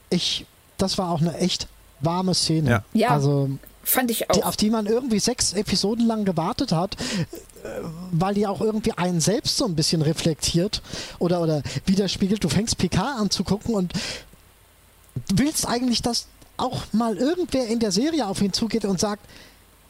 [0.09, 0.45] Ich,
[0.77, 1.67] das war auch eine echt
[1.99, 2.69] warme Szene.
[2.69, 2.83] Ja.
[2.93, 3.09] Ja.
[3.09, 3.49] Also,
[3.83, 4.47] Fand ich die, auch.
[4.47, 6.95] auf die man irgendwie sechs Episoden lang gewartet hat,
[7.63, 7.67] äh,
[8.11, 10.81] weil die auch irgendwie einen selbst so ein bisschen reflektiert
[11.19, 12.43] oder, oder widerspiegelt.
[12.43, 13.93] Du fängst PK an zu gucken und
[15.33, 16.27] willst eigentlich, dass
[16.57, 19.23] auch mal irgendwer in der Serie auf ihn zugeht und sagt,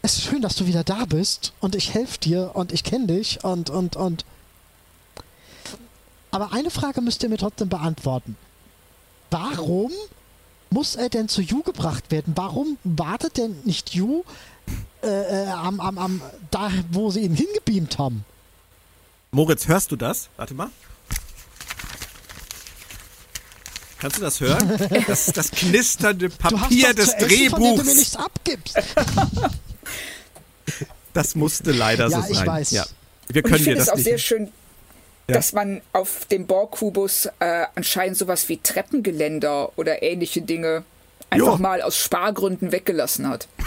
[0.02, 3.08] es ist schön, dass du wieder da bist und ich helfe dir und ich kenne
[3.08, 4.26] dich und, und, und.
[6.30, 8.38] Aber eine Frage müsst ihr mir trotzdem beantworten.
[9.32, 9.92] Warum
[10.70, 12.34] muss er denn zu Yu gebracht werden?
[12.36, 14.24] Warum wartet denn nicht Yu
[15.04, 15.08] äh,
[15.46, 16.22] äh, am, am, am,
[16.52, 18.26] da, wo sie ihn hingebeamt haben?
[19.32, 20.30] Moritz, hörst du das?
[20.38, 20.70] Warte mal.
[24.00, 24.78] Kannst du das hören?
[25.08, 27.96] Das ist das knisternde Du hast Papier doch des zu essen, von du mir Drehbuchs.
[27.96, 28.78] nichts abgibst.
[31.14, 32.48] Das musste leider Ja, so ich sein.
[32.48, 32.72] weiß.
[32.72, 32.86] Ja.
[33.30, 34.50] Wir Und können ich finde es das auch sehr schön,
[35.30, 35.36] Ja.
[35.36, 40.84] dass man auf dem Borg-Kubus äh, anscheinend sowas wie Treppengeländer oder ähnliche Dinge
[41.30, 41.58] einfach Jo.
[41.58, 43.48] mal aus Spargründen weggelassen hat.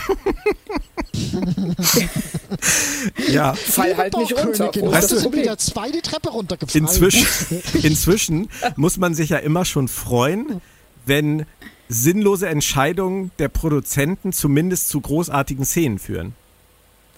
[3.29, 3.55] Ja.
[3.55, 4.67] Fall halt nicht runter.
[4.75, 5.43] Wo du ist hast das sind Problem?
[5.45, 6.87] wieder zwei die Treppe runtergefallen.
[6.87, 7.27] Inzwischen,
[7.83, 10.61] inzwischen muss man sich ja immer schon freuen,
[11.07, 11.47] wenn
[11.89, 16.35] sinnlose Entscheidungen der Produzenten zumindest zu großartigen Szenen führen.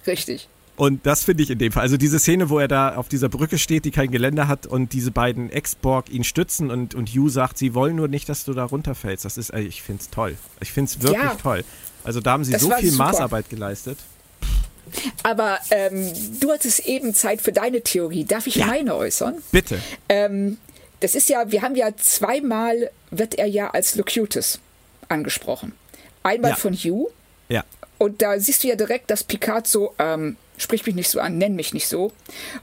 [0.07, 0.49] Richtig.
[0.77, 1.83] Und das finde ich in dem Fall.
[1.83, 4.93] Also diese Szene, wo er da auf dieser Brücke steht, die kein Geländer hat und
[4.95, 8.55] diese beiden Ex-Borg ihn stützen und, und Hugh sagt, sie wollen nur nicht, dass du
[8.55, 9.25] da runterfällst.
[9.25, 10.37] Das ist, ich finde es toll.
[10.61, 11.35] Ich finde es wirklich Ja.
[11.41, 11.65] toll.
[12.05, 13.05] Also da haben sie Das so viel super.
[13.05, 13.99] Maßarbeit geleistet.
[15.23, 16.11] Aber ähm,
[16.41, 18.25] du hattest eben Zeit für deine Theorie.
[18.25, 19.37] Darf ich meine äußern?
[19.53, 19.79] Bitte.
[20.09, 20.59] Ähm,
[21.01, 24.59] das ist ja, wir haben ja zweimal, wird er ja als Locutus
[25.09, 25.73] angesprochen.
[26.23, 26.57] Einmal Ja.
[26.57, 27.11] von Hugh
[27.49, 27.65] Ja.
[27.99, 31.39] und da siehst du ja direkt, dass Picard so, ähm, sprich mich nicht so an,
[31.39, 32.13] nenn mich nicht so.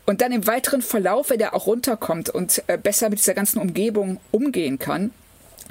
[0.06, 3.60] Und dann im weiteren Verlauf, wenn er auch runterkommt und äh, besser mit dieser ganzen
[3.60, 5.12] Umgebung umgehen kann,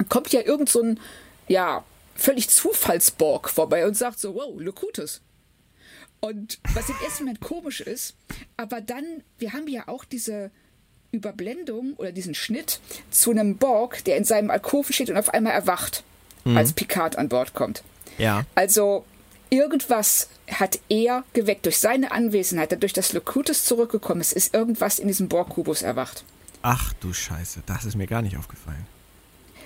[0.07, 0.99] kommt ja irgend so ein,
[1.47, 1.83] ja,
[2.15, 5.21] völlig Zufallsborg vorbei und sagt so, wow, Locutus.
[6.21, 8.15] Und was im ersten Moment komisch ist,
[8.57, 10.51] aber dann, wir haben ja auch diese
[11.11, 15.53] Überblendung oder diesen Schnitt zu einem Borg, der in seinem Alkoven steht und auf einmal
[15.53, 16.03] erwacht,
[16.55, 17.83] als Picard an Bord kommt.
[18.17, 18.45] Ja.
[18.55, 19.05] Also
[19.49, 25.07] irgendwas hat er geweckt durch seine Anwesenheit, dadurch, dass Locutus zurückgekommen ist, ist irgendwas in
[25.07, 26.23] diesem Borg-Kubus erwacht.
[26.61, 28.85] Ach du Scheiße, das ist mir gar nicht aufgefallen.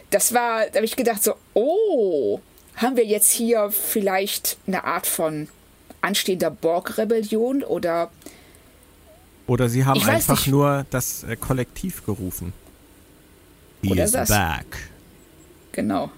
[0.10, 2.40] Das war, da habe ich gedacht so, oh,
[2.76, 5.48] haben wir jetzt hier vielleicht eine Art von
[6.02, 8.12] anstehender Borg-Rebellion oder
[9.48, 10.48] Oder sie haben einfach nicht.
[10.48, 12.54] nur das äh, Kollektiv gerufen.
[13.82, 14.30] He Oder is das.
[14.30, 14.66] back.
[15.72, 16.12] genau.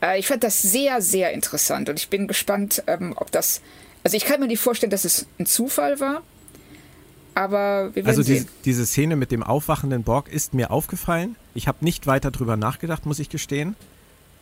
[0.00, 3.60] Äh, Ich fand das sehr, sehr interessant und ich bin gespannt, ähm, ob das.
[4.04, 6.22] Also ich kann mir nicht vorstellen, dass es ein Zufall war,
[7.34, 8.48] aber wir werden Also die, sehen.
[8.64, 11.36] diese Szene mit dem aufwachenden Borg ist mir aufgefallen.
[11.54, 13.76] Ich habe nicht weiter drüber nachgedacht, muss ich gestehen.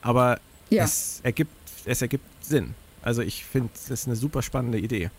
[0.02, 0.84] Aber Ja.
[0.84, 1.52] es, ergibt,
[1.84, 2.74] es ergibt Sinn.
[3.02, 5.10] Also ich finde, es ist eine super spannende Idee.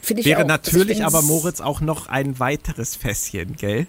[0.00, 0.48] Finde ich Wäre auch.
[0.48, 3.86] Also ich natürlich aber Moritz auch noch ein weiteres Fässchen, gell?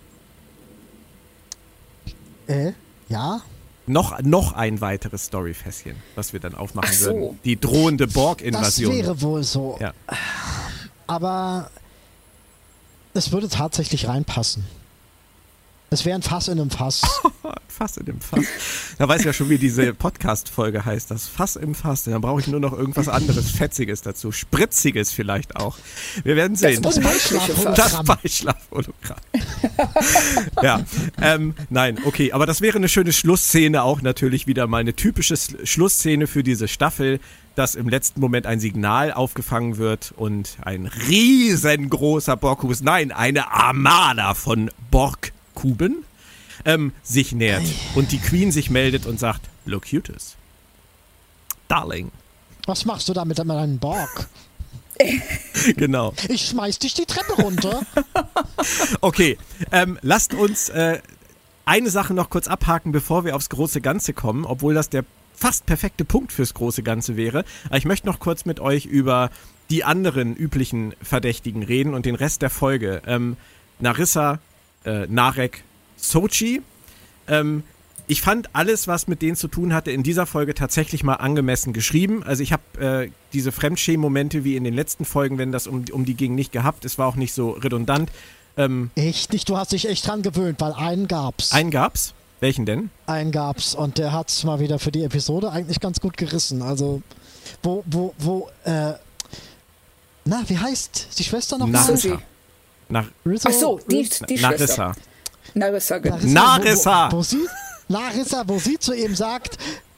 [2.48, 2.72] Äh,
[3.10, 3.42] ja.
[3.90, 7.06] Noch, noch ein weiteres Storyfässchen, was wir dann aufmachen Ach so.
[7.06, 7.40] würden.
[7.44, 8.94] Die drohende Das Borg-Invasion.
[8.94, 9.80] wäre wohl so.
[9.82, 9.94] Ja.
[11.08, 11.72] Aber
[13.16, 14.64] es würde tatsächlich reinpassen.
[15.92, 17.02] Es wäre ein Fass in einem Fass.
[17.68, 18.46] Fass in dem Fass.
[19.00, 21.10] Da weiß ich ja schon, wie diese Podcast-Folge heißt.
[21.10, 22.04] Das Fass im Fass.
[22.04, 24.32] Dann brauche ich nur noch irgendwas anderes, Fetziges dazu.
[24.32, 25.78] Spritziges vielleicht auch.
[26.24, 26.84] Wir werden sehen.
[26.84, 27.34] Das Fass.
[27.76, 29.18] Das Beischlafhologramm.
[30.62, 30.84] ja,
[31.22, 35.36] ähm, nein, okay, aber das wäre eine schöne Schlussszene, auch natürlich wieder mal eine typische
[35.38, 37.20] Schlussszene für diese Staffel,
[37.56, 44.34] dass im letzten Moment ein Signal aufgefangen wird und ein riesengroßer Borgkubus, nein, eine Armada
[44.34, 44.70] von
[45.60, 46.03] Borgkuben
[46.66, 47.64] ähm, sich nähert
[47.95, 50.36] und die Queen sich meldet und sagt, Locutus.
[51.68, 52.12] Darling.
[52.66, 54.28] Was machst du da mit deinem Borg?
[55.78, 56.14] genau.
[56.28, 57.82] Ich schmeiß dich die Treppe runter.
[59.01, 59.38] okay,
[59.72, 60.99] ähm, lasst uns äh,
[61.66, 65.66] eine Sache noch kurz abhaken, bevor wir aufs große Ganze kommen, obwohl das der fast
[65.66, 67.45] perfekte Punkt fürs große Ganze wäre.
[67.68, 69.30] Aber ich möchte noch kurz mit euch über
[69.70, 73.01] die anderen üblichen Verdächtigen reden und den Rest der Folge.
[73.05, 73.38] Ähm,
[73.80, 74.39] Narissa,
[74.86, 75.63] äh, Narek,
[75.97, 76.61] Sochi.
[77.27, 77.63] Ähm,
[78.07, 81.73] ich fand alles, was mit denen zu tun hatte, in dieser Folge tatsächlich mal angemessen
[81.73, 82.23] geschrieben.
[82.23, 82.63] Also ich habe
[83.05, 86.51] äh, diese Fremdschämen-Momente wie in den letzten Folgen, wenn das um, um die ging, nicht
[86.51, 86.86] gehabt.
[86.86, 88.09] Es war auch nicht so redundant.
[88.57, 89.47] Ähm, echt nicht?
[89.47, 91.51] Du hast dich echt dran gewöhnt, weil einen gab's.
[91.51, 92.15] Einen gab's?
[92.39, 92.89] Welchen denn?
[93.05, 96.63] Einen gab's und der hat's mal wieder für die Episode eigentlich ganz gut gerissen.
[96.63, 97.03] Also
[97.61, 98.93] wo, wo, wo, äh,
[100.25, 101.67] na, wie heißt die Schwester noch?
[101.67, 102.19] Narissa.
[102.90, 103.06] Nach
[103.46, 104.94] Ach so, die, die Narissa.
[105.54, 106.18] Narissa, genau.
[106.22, 107.12] Narissa.
[107.12, 107.48] Wo, wo, wo sie
[107.88, 109.58] Larissa, wo sie zu ihm sagt,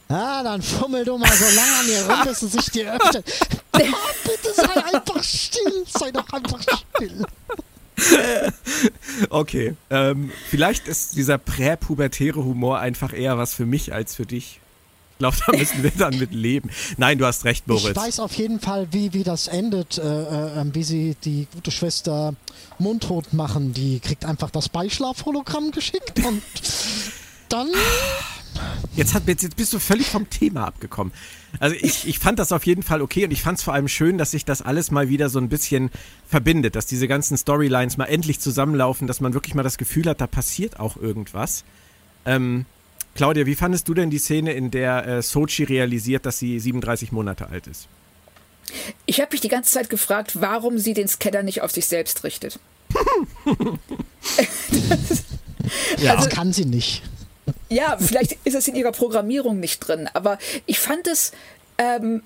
[0.10, 3.26] ah, dann fummel du mal so lange an ihr rum, bis sie sich dir öffnet.
[3.84, 7.26] Oh, bitte sei einfach still, sei doch einfach still.
[9.30, 14.61] okay, ähm, vielleicht ist dieser präpubertäre Humor einfach eher was für mich als für dich.
[15.22, 16.72] Glaube, da müssen wir dann mit leben.
[16.98, 17.92] Nein, du hast recht, Moritz.
[17.92, 21.70] Ich weiß auf jeden Fall, wie, wie das endet, äh, äh, wie sie die gute
[21.70, 22.34] Schwester
[22.80, 23.72] mundtot machen.
[23.72, 26.42] Die kriegt einfach das Beischlaf-Hologramm geschickt und
[27.50, 27.68] dann.
[28.96, 31.14] Jetzt, hat, jetzt bist du völlig vom Thema abgekommen.
[31.60, 33.88] Also ich, ich fand das auf jeden Fall okay und ich fand es vor allem
[33.88, 35.92] schön, dass sich das alles mal wieder so ein bisschen
[36.28, 40.20] verbindet, dass diese ganzen Storylines mal endlich zusammenlaufen, dass man wirklich mal das Gefühl hat,
[40.20, 41.64] da passiert auch irgendwas.
[42.26, 42.66] Ähm,
[43.16, 47.12] Claudia, wie fandest du denn die Szene, in der äh, Sochi realisiert, dass sie 37
[47.12, 47.88] Monate alt ist?
[49.06, 52.24] Ich habe mich die ganze Zeit gefragt, warum sie den Scanner nicht auf sich selbst
[52.24, 52.60] richtet.
[55.98, 57.04] ja, also, das kann sie nicht.
[57.70, 61.32] Ja, vielleicht ist es in ihrer Programmierung nicht drin, aber ich fand es
[61.78, 62.24] ähm,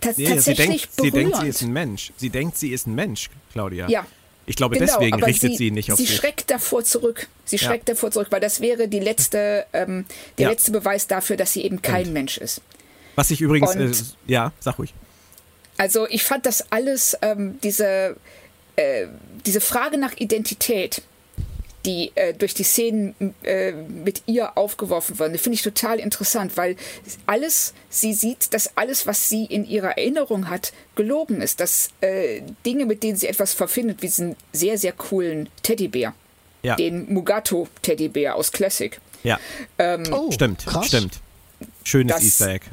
[0.00, 0.96] tatsächlich sie denkt, berührend.
[0.96, 2.12] Sie denkt, sie ist ein Mensch.
[2.16, 3.88] Sie denkt, sie ist ein Mensch, Claudia.
[3.88, 4.06] Ja.
[4.46, 6.16] Ich glaube, genau, deswegen richtet sie, sie nicht auf Sie sich.
[6.16, 7.28] schreckt davor zurück.
[7.44, 7.68] Sie ja.
[7.68, 10.04] schreckt davor zurück, weil das wäre die letzte, ähm,
[10.38, 10.50] der ja.
[10.50, 12.12] letzte Beweis dafür, dass sie eben kein Und.
[12.12, 12.60] Mensch ist.
[13.14, 13.92] Was ich übrigens, äh,
[14.26, 14.92] ja, sag ruhig.
[15.76, 18.16] Also ich fand das alles, ähm, diese,
[18.76, 19.06] äh,
[19.46, 21.02] diese Frage nach Identität,
[21.84, 25.36] die äh, durch die Szenen äh, mit ihr aufgeworfen wurden.
[25.38, 26.76] Finde ich total interessant, weil
[27.26, 31.60] alles, sie sieht, dass alles, was sie in ihrer Erinnerung hat, gelogen ist.
[31.60, 36.14] Dass äh, Dinge, mit denen sie etwas verfindet, wie diesen sehr, sehr coolen Teddybär.
[36.62, 36.76] Ja.
[36.76, 38.98] Den Mugato-Teddybär aus Classic.
[39.22, 39.38] Ja.
[39.78, 40.86] Ähm, oh, stimmt, krass.
[40.86, 41.20] stimmt.
[41.82, 42.66] Schönes das, Easter Egg.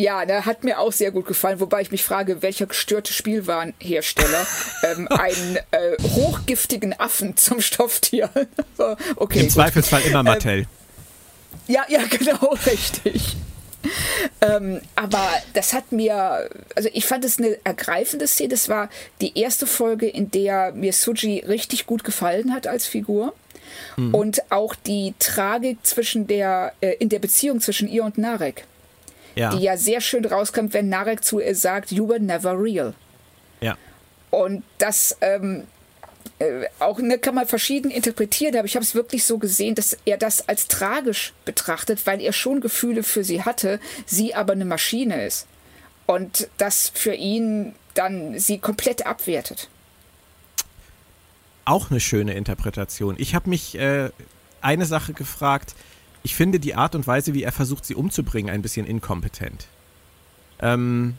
[0.00, 4.46] Ja, der hat mir auch sehr gut gefallen, wobei ich mich frage, welcher gestörte Spielwarenhersteller
[4.82, 8.30] ähm, einen äh, hochgiftigen Affen zum Stofftier.
[9.16, 9.52] okay, Im gut.
[9.52, 10.60] Zweifelsfall immer Mattel.
[10.60, 10.66] Ähm,
[11.66, 13.36] ja, ja, genau, richtig.
[14.40, 18.48] ähm, aber das hat mir, also ich fand es eine ergreifende Szene.
[18.48, 18.88] Das war
[19.20, 23.34] die erste Folge, in der mir Suji richtig gut gefallen hat als Figur.
[23.96, 24.14] Hm.
[24.14, 28.64] Und auch die Tragik zwischen der, äh, in der Beziehung zwischen ihr und Narek
[29.34, 29.54] ja.
[29.54, 32.94] die ja sehr schön rauskommt, wenn Narek zu ihr sagt, you were never real.
[33.60, 33.76] Ja.
[34.30, 35.66] Und das ähm,
[36.38, 39.96] äh, auch ne, kann man verschieden interpretieren, aber ich habe es wirklich so gesehen, dass
[40.04, 44.64] er das als tragisch betrachtet, weil er schon Gefühle für sie hatte, sie aber eine
[44.64, 45.46] Maschine ist.
[46.06, 49.68] Und das für ihn dann sie komplett abwertet.
[51.64, 53.16] Auch eine schöne Interpretation.
[53.18, 54.10] Ich habe mich äh,
[54.60, 55.74] eine Sache gefragt,
[56.22, 59.66] ich finde die Art und Weise, wie er versucht, sie umzubringen, ein bisschen inkompetent.
[60.60, 61.14] Ähm,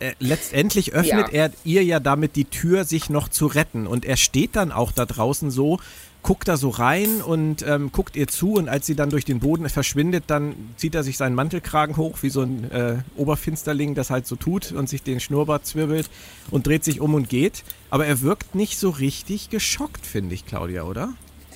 [0.00, 1.44] äh, letztendlich öffnet ja.
[1.46, 3.86] er ihr ja damit die Tür, sich noch zu retten.
[3.86, 5.78] Und er steht dann auch da draußen so,
[6.22, 8.54] guckt da so rein und ähm, guckt ihr zu.
[8.54, 12.18] Und als sie dann durch den Boden verschwindet, dann zieht er sich seinen Mantelkragen hoch,
[12.22, 16.10] wie so ein äh, Oberfinsterling das halt so tut und sich den Schnurrbart zwirbelt
[16.50, 17.64] und dreht sich um und geht.
[17.90, 21.14] Aber er wirkt nicht so richtig geschockt, finde ich, Claudia, oder?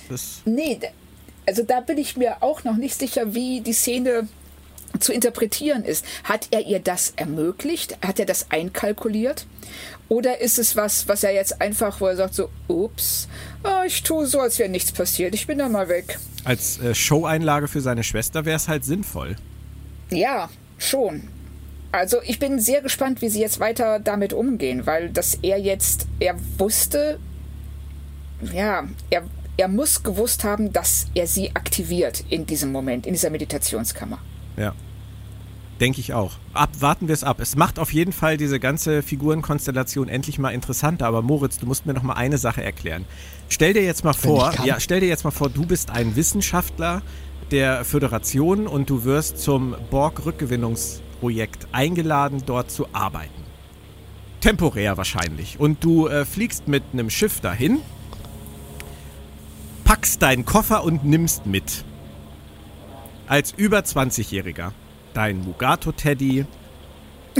[0.09, 0.79] Das nee,
[1.45, 4.27] also da bin ich mir auch noch nicht sicher, wie die Szene
[4.99, 6.05] zu interpretieren ist.
[6.23, 7.97] Hat er ihr das ermöglicht?
[8.05, 9.45] Hat er das einkalkuliert?
[10.09, 13.27] Oder ist es was, was er jetzt einfach, wo er sagt so, ups,
[13.63, 16.19] oh, ich tue so, als wäre nichts passiert, ich bin da mal weg.
[16.43, 19.35] Als äh, Show-Einlage für seine Schwester wäre es halt sinnvoll.
[20.11, 21.29] Ja, schon.
[21.91, 26.07] Also ich bin sehr gespannt, wie sie jetzt weiter damit umgehen, weil dass er jetzt,
[26.19, 27.19] er wusste,
[28.51, 29.23] ja, er
[29.57, 34.19] er muss gewusst haben, dass er sie aktiviert in diesem Moment, in dieser Meditationskammer.
[34.57, 34.73] Ja.
[35.79, 36.33] Denke ich auch.
[36.53, 37.39] Ab, warten wir es ab.
[37.39, 41.07] Es macht auf jeden Fall diese ganze Figurenkonstellation endlich mal interessanter.
[41.07, 43.05] Aber Moritz, du musst mir noch mal eine Sache erklären.
[43.49, 47.01] Stell dir jetzt mal vor, ja, stell dir jetzt mal vor, du bist ein Wissenschaftler
[47.51, 53.31] der Föderation und du wirst zum Borg-Rückgewinnungs- Projekt eingeladen, dort zu arbeiten.
[54.41, 55.57] Temporär wahrscheinlich.
[55.57, 57.79] Und du äh, fliegst mit einem Schiff dahin,
[59.83, 61.83] packst deinen Koffer und nimmst mit.
[63.27, 64.71] Als über 20-Jähriger.
[65.13, 66.45] Dein Mugato-Teddy,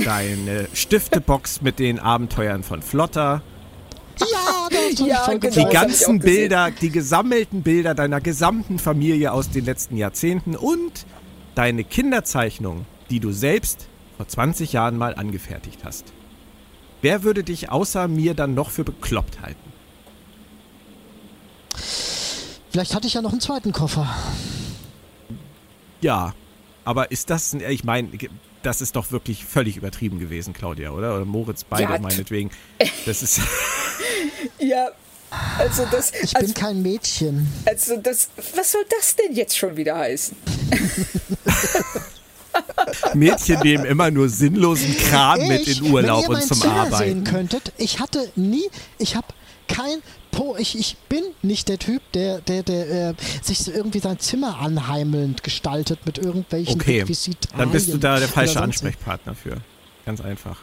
[0.03, 3.41] deine Stiftebox mit den Abenteuern von Flotter,
[4.19, 5.53] Ja, das Ja, genau.
[5.53, 6.19] die ganzen.
[6.19, 11.05] Bilder, die gesammelten Bilder deiner gesamten Familie aus den letzten Jahrzehnten und
[11.55, 13.87] deine Kinderzeichnung, die du selbst
[14.17, 16.13] vor 20 Jahren mal angefertigt hast.
[17.01, 19.73] Wer würde dich außer mir dann noch für bekloppt halten?
[22.73, 24.11] Vielleicht hatte ich ja noch einen zweiten Koffer.
[26.01, 26.33] Ja,
[26.83, 28.09] aber ist das, ich meine,
[28.63, 31.15] das ist doch wirklich völlig übertrieben gewesen, Claudia, oder?
[31.15, 32.49] Oder Moritz, beide Ja, meinetwegen.
[33.05, 33.41] Das ist,
[34.59, 34.87] Ja,
[35.59, 37.47] also das, Ich bin also, kein Mädchen.
[37.65, 40.35] also das, was soll das denn jetzt schon wieder heißen?
[43.13, 46.73] Mädchen nehmen immer nur sinnlosen Kram mit Ich, in Urlaub wenn ihr und zum Zimmer
[46.73, 46.97] Arbeiten.
[46.97, 48.67] sehen könntet, ich hatte nie,
[48.97, 49.27] ich habe
[49.67, 50.01] kein
[50.33, 54.19] Po, ich, ich bin nicht der Typ, der, der, der äh, sich so irgendwie sein
[54.19, 59.57] Zimmer anheimelnd gestaltet mit irgendwelchen Okay, Requisitalien dann bist du da der falsche Ansprechpartner für.
[60.05, 60.57] Ganz einfach.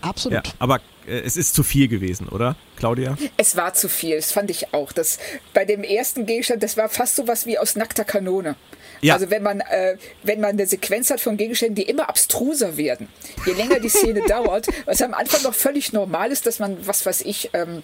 [0.00, 0.46] Absolut.
[0.46, 3.18] Ja, aber äh, es ist zu viel gewesen, oder, Claudia?
[3.36, 4.92] Es war zu viel, das fand ich auch.
[4.92, 5.18] Das,
[5.52, 8.56] bei dem ersten Gegenstand, das war fast so was wie aus nackter Kanone.
[9.02, 9.14] Ja.
[9.14, 13.08] Also wenn man, äh, wenn man eine Sequenz hat von Gegenständen, die immer abstruser werden,
[13.44, 17.04] je länger die Szene dauert, was am Anfang noch völlig normal ist, dass man, was
[17.04, 17.82] weiß ich, ähm,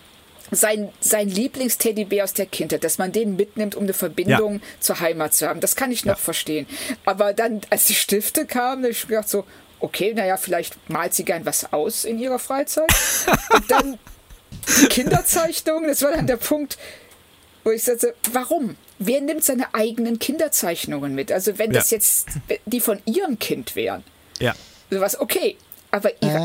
[0.50, 5.34] sein, sein Lieblingsteddybär aus der Kindheit, dass man den mitnimmt, um eine Verbindung zur Heimat
[5.34, 5.60] zu haben.
[5.60, 6.22] Das kann ich noch Ja.
[6.22, 6.66] verstehen.
[7.04, 9.44] Aber dann, als die Stifte kamen, habe ich gedacht so,
[9.80, 12.90] okay, naja, vielleicht malt sie gern was aus in ihrer Freizeit.
[13.52, 13.98] Und dann
[14.80, 16.78] die Kinderzeichnung, das war dann der Punkt,
[17.64, 18.76] wo ich sagte, warum?
[18.98, 21.30] Wer nimmt seine eigenen Kinderzeichnungen mit?
[21.32, 21.96] Also wenn das Ja.
[21.96, 22.28] jetzt
[22.64, 24.04] die von ihrem Kind wären,
[24.38, 24.54] Ja.
[24.90, 25.56] sowas, okay.
[25.90, 26.38] Aber ihre,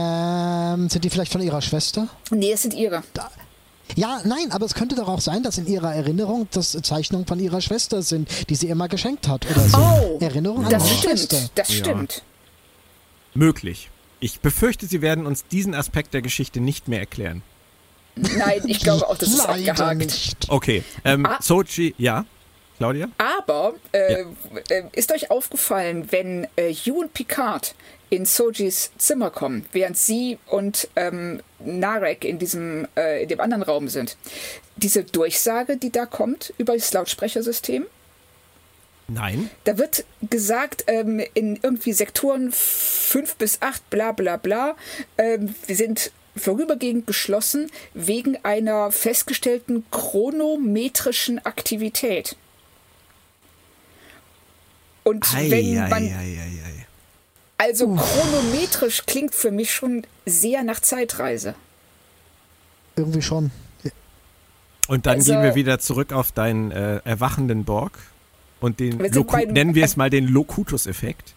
[0.76, 2.08] Ähm, sind die vielleicht von ihrer Schwester?
[2.32, 3.04] nee, es sind ihre.
[3.96, 7.40] Ja, nein, aber es könnte doch auch sein, dass in ihrer Erinnerung das Zeichnungen von
[7.40, 9.78] ihrer Schwester sind, die sie immer geschenkt hat oder so.
[9.78, 11.50] Oh, Erinnerung an das ihre stimmt, Schwester.
[11.56, 11.76] das Ja.
[11.76, 12.24] stimmt.
[13.34, 13.90] Möglich.
[14.20, 17.42] Ich befürchte, sie werden uns diesen Aspekt der Geschichte nicht mehr erklären.
[18.16, 19.98] Nein, ich glaube auch, das ist abgehakt.
[19.98, 20.50] nicht.
[20.50, 20.84] Okay.
[21.06, 21.38] Ähm, Ah.
[21.42, 22.26] Sochi, ja.
[22.82, 23.10] Claudia?
[23.20, 24.24] Aber äh,
[24.70, 27.76] äh, ist euch aufgefallen, wenn äh, Hugh und Picard
[28.10, 33.62] in Sojis Zimmer kommen, während sie und ähm, Narek in diesem äh, in dem anderen
[33.62, 34.18] Raum sind,
[34.78, 37.86] diese Durchsage, die da kommt über das Lautsprechersystem,
[39.08, 39.52] Nein.
[39.66, 44.76] da wird gesagt, ähm, in irgendwie Sektoren 5 bis 8, bla bla bla,
[45.20, 52.38] ähm, wir sind vorübergehend geschlossen wegen einer festgestellten chronometrischen Aktivität.
[55.04, 56.86] Und wenn man, Eieieiei.
[57.58, 61.56] also chronometrisch klingt für mich schon sehr nach Zeitreise.
[62.96, 63.52] Irgendwie schon.
[64.88, 67.98] Und dann Also- gehen wir wieder zurück auf deinen äh, erwachenden Borg
[68.60, 71.34] und den, Wir nennen wir es mal den Locutus-Effekt.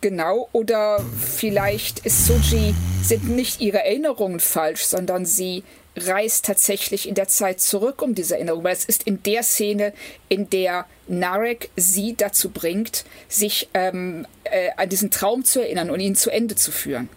[0.00, 5.64] Genau, oder vielleicht ist Soji, sind nicht ihre Erinnerungen falsch, sondern sie
[5.96, 8.64] reist tatsächlich in der Zeit zurück um diese Erinnerung.
[8.64, 9.92] Weil es ist in der Szene,
[10.28, 16.00] in der Narek sie dazu bringt, sich ähm, äh, an diesen Traum zu erinnern und
[16.00, 17.08] ihn zu Ende zu führen.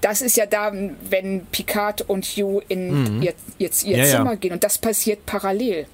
[0.00, 0.72] Das ist ja da,
[1.10, 4.16] wenn Picard und Hugh in ihr, jetzt ihr Ja, ja.
[4.16, 5.86] Zimmer gehen und das passiert parallel.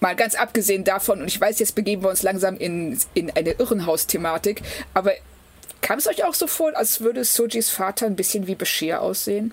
[0.00, 3.52] Mal ganz abgesehen davon, und ich weiß, jetzt begeben wir uns langsam in, in eine
[3.52, 4.60] Irrenhaus-Thematik,
[4.92, 5.12] aber
[5.84, 9.52] kam es euch auch so vor, als würde Sojis Vater ein bisschen wie Bashir aussehen?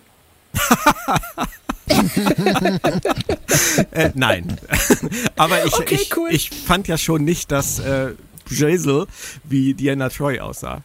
[3.91, 4.57] Äh, nein.
[5.35, 6.29] Aber ich, Okay, ich, cool.
[6.31, 8.13] ich fand ja schon nicht, dass äh,
[8.49, 9.07] Jaisal
[9.43, 10.81] wie Diana Troy aussah.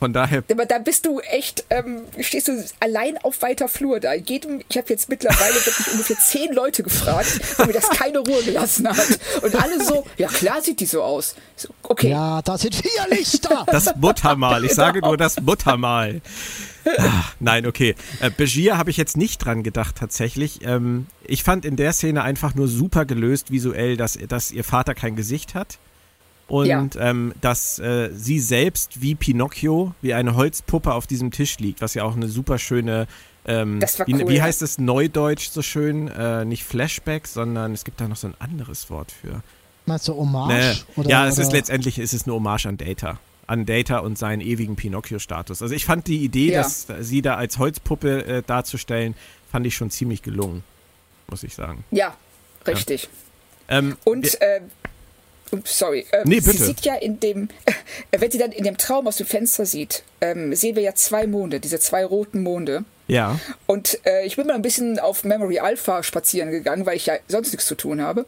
[0.00, 4.14] Von daher, Aber da bist du echt, ähm, stehst du allein auf weiter Flur da.
[4.14, 8.42] Jedem, ich habe jetzt mittlerweile wirklich ungefähr zehn Leute gefragt, weil mir das keine Ruhe
[8.42, 8.96] gelassen hat.
[9.42, 11.34] Und alle so, ja klar sieht die so aus.
[11.54, 13.66] So, okay, Ja, da sind vier Lichter.
[13.70, 14.64] das Muttermal.
[14.64, 16.20] Ich sage nur das Muttermal.
[16.96, 17.94] Ah, nein, okay.
[18.20, 20.60] Äh, Begier habe ich jetzt nicht dran gedacht tatsächlich.
[20.64, 24.94] Ähm, ich fand in der Szene einfach nur super gelöst visuell, dass, dass ihr Vater
[24.94, 25.78] kein Gesicht hat.
[26.50, 26.86] Und Ja.
[26.98, 31.94] ähm, dass äh, sie selbst wie Pinocchio, wie eine Holzpuppe auf diesem Tisch liegt, was
[31.94, 33.06] ja auch eine super schöne,
[33.46, 34.42] ähm, Das war wie, cool, wie ja.
[34.42, 36.08] heißt es neudeutsch so schön?
[36.08, 39.42] Äh, nicht Flashback, sondern es gibt da noch so ein anderes Wort für.
[39.86, 40.52] Meinst du Hommage?
[40.54, 41.00] Nee.
[41.00, 43.18] Oder, ja, es ist oder- letztendlich es ist eine Hommage an Data.
[43.46, 45.62] An Data und seinen ewigen Pinocchio-Status.
[45.62, 46.62] Also ich fand die Idee, Ja.
[46.62, 49.14] dass sie da als Holzpuppe äh, darzustellen,
[49.50, 50.62] fand ich schon ziemlich gelungen,
[51.28, 51.84] muss ich sagen.
[51.90, 52.14] ja,
[52.66, 53.08] richtig.
[53.68, 54.60] Ähm, Und äh,
[55.64, 56.52] sorry, ähm, Nee, bitte.
[56.58, 57.48] sie sieht ja in dem,
[58.10, 60.94] äh, wenn sie dann in dem Traum aus dem Fenster sieht, ähm, sehen wir ja
[60.94, 62.84] zwei Monde, diese zwei roten Monde.
[63.08, 63.38] Ja.
[63.66, 67.14] Und äh, ich bin mal ein bisschen auf Memory Alpha spazieren gegangen, weil ich ja
[67.28, 68.24] sonst nichts zu tun habe.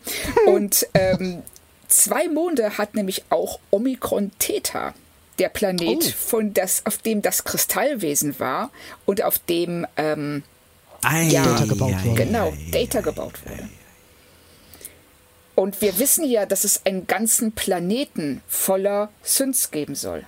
[0.46, 1.42] Und ähm,
[1.88, 4.92] zwei Monde hat nämlich auch Omikron Theta,
[5.38, 6.12] der Planet, Oh.
[6.26, 8.70] von das, auf dem das Kristallwesen war
[9.06, 10.42] und auf dem ähm,
[11.02, 11.44] Ei, Ja.
[11.44, 12.24] Data gebaut ei, wurde.
[12.24, 13.68] genau ei, Data gebaut wurde.
[15.55, 20.24] Und wir wissen ja, dass es einen ganzen Planeten voller Synths geben soll.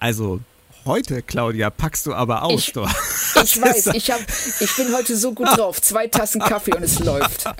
[0.00, 0.40] Also
[0.84, 2.74] heute, Claudia, packst du aber aus, Ich-.
[3.42, 4.20] Ich weiß, ich, hab,
[4.60, 5.80] ich bin heute so gut drauf.
[5.80, 7.44] Zwei Tassen Kaffee und es läuft.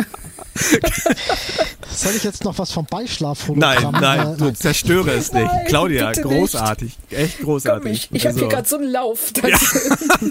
[1.94, 3.92] Soll ich jetzt noch was vom Nein, Beischlafhologramm?
[4.00, 5.44] nein, äh, du zerstöre es nicht.
[5.44, 6.96] Nein, Claudia, großartig.
[7.10, 7.92] Echt Komm, großartig.
[7.92, 9.32] ich ich habe hier Also- gerade so einen Lauf.
[9.42, 9.90] dass-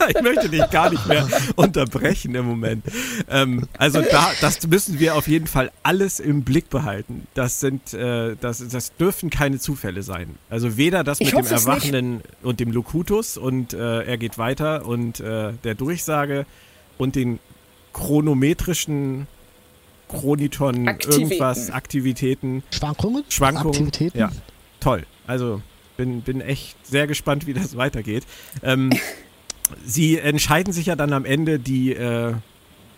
[0.10, 2.84] ich möchte dich gar nicht mehr unterbrechen im Moment.
[3.30, 7.28] Ähm, also da, das müssen wir auf jeden Fall alles im Blick behalten.
[7.34, 10.36] Das sind, äh, das, das dürfen keine Zufälle sein.
[10.50, 15.20] Also weder das mit dem Erwachenden und dem Locutus und äh, er geht weiter und
[15.20, 16.46] äh, der Durchsage
[16.98, 17.40] und den
[17.94, 19.28] chronometrischen
[20.12, 21.22] Chroniton Aktivitäten.
[21.22, 23.24] irgendwas Aktivitäten Schwankungen?
[23.30, 23.70] Schwankungen.
[23.70, 24.18] Aktivitäten?
[24.18, 24.32] Ja,
[24.80, 25.04] toll.
[25.28, 25.62] Also
[25.98, 28.24] bin, bin echt sehr gespannt, wie das weitergeht.
[28.64, 28.92] Ähm,
[29.86, 32.34] sie entscheiden sich ja dann am Ende, die, äh,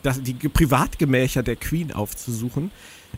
[0.01, 2.71] das, die Privatgemächer der Queen aufzusuchen.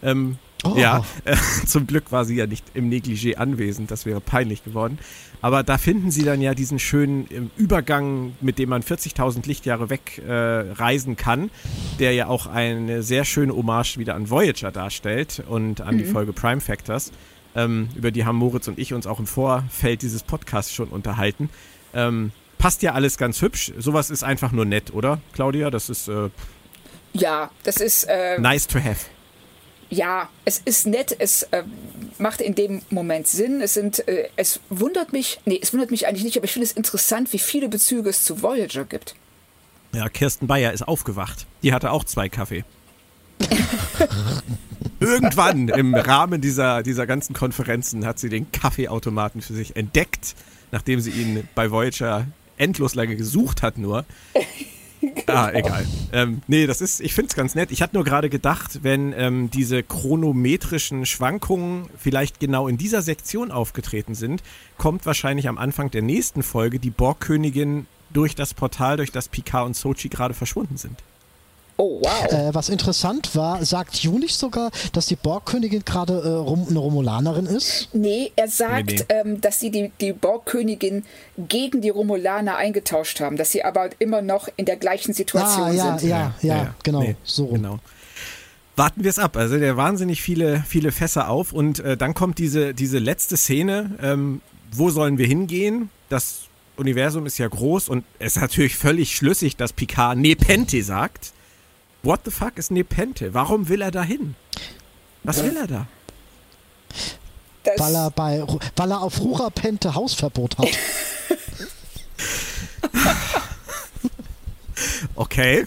[0.04, 0.76] Ähm, Oh.
[0.78, 1.36] Ja, äh,
[1.66, 5.00] zum Glück war sie ja nicht im Negligé anwesend, das wäre peinlich geworden.
[5.42, 9.90] Aber da finden sie dann ja diesen schönen ähm, Übergang, mit dem man 40.000 Lichtjahre
[9.90, 11.52] weg äh, reisen kann,
[12.00, 16.34] der ja auch eine sehr schöne Hommage wieder an Voyager darstellt und an die Folge
[16.34, 17.12] Prime Factors.
[17.56, 21.50] Ähm, über die haben Moritz und ich uns auch im Vorfeld dieses Podcasts schon unterhalten.
[21.94, 23.72] Ähm, passt ja alles ganz hübsch.
[23.78, 25.70] Sowas ist einfach nur nett, oder, Claudia?
[25.70, 26.30] Das ist äh,
[27.14, 28.06] Ja, das ist.
[28.06, 29.06] Äh, nice to have.
[29.90, 31.64] Ja, es ist nett, es äh,
[32.18, 33.62] macht in dem Moment Sinn.
[33.62, 36.66] Es sind, äh, es wundert mich, nee, es wundert mich eigentlich nicht, aber ich finde
[36.66, 39.16] es interessant, wie viele Bezüge es zu Voyager gibt.
[39.94, 41.46] Ja, Kirsten Bayer ist aufgewacht.
[41.64, 42.66] Die hatte auch zwei Kaffee.
[45.00, 50.36] Irgendwann im Rahmen dieser, dieser ganzen Konferenzen hat sie den Kaffeeautomaten für sich entdeckt,
[50.72, 52.28] nachdem sie ihn bei Voyager
[52.58, 54.06] endlos lange gesucht hat nur.
[55.28, 55.86] Ah, egal.
[56.14, 57.72] Ähm, nee, das ist, ich finde es ganz nett.
[57.72, 63.52] Ich hatte nur gerade gedacht, wenn ähm, diese chronometrischen Schwankungen vielleicht genau in dieser Sektion
[63.52, 64.44] aufgetreten sind,
[64.78, 69.66] kommt wahrscheinlich am Anfang der nächsten Folge die Borgkönigin durch das Portal, durch das Picard
[69.66, 70.98] und Sochi gerade verschwunden sind.
[71.78, 72.32] Oh, wow.
[72.32, 77.46] Äh, was interessant war, sagt Junich sogar, dass die Borgkönigin gerade äh, Rom eine Romulanerin
[77.46, 77.90] ist?
[77.92, 79.06] Nee, er sagt, Nee, nee.
[79.10, 81.04] Ähm, dass sie die, die Borgkönigin
[81.38, 85.72] gegen die Romulaner eingetauscht haben, dass sie aber immer noch in der gleichen Situation Ah,
[85.74, 86.10] ja, sind.
[86.10, 87.56] ja, ja, genau, Nee, so rum.
[87.56, 87.80] Genau.
[88.78, 89.36] Warten wir es ab.
[89.38, 93.92] Also der wahnsinnig viele, viele Fässer auf und äh, dann kommt diese, diese letzte Szene.
[94.02, 95.90] Ähm, wo sollen wir hingehen?
[96.10, 96.42] Das
[96.78, 101.32] Universum ist ja groß und es ist natürlich völlig schlüssig, dass Picard Nepente sagt.
[102.06, 103.34] What the fuck ist Nepente?
[103.34, 104.36] Warum will er da hin?
[105.24, 105.88] Was will er da?
[107.64, 108.44] Das, Weil er, bei,
[108.76, 110.68] weil er auf Rurapente Hausverbot hat.
[115.16, 115.66] Okay,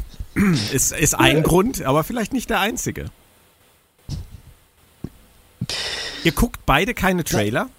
[0.72, 3.06] ist, ist ein Grund, aber vielleicht nicht der einzige.
[6.22, 7.70] Ihr guckt beide keine Trailer?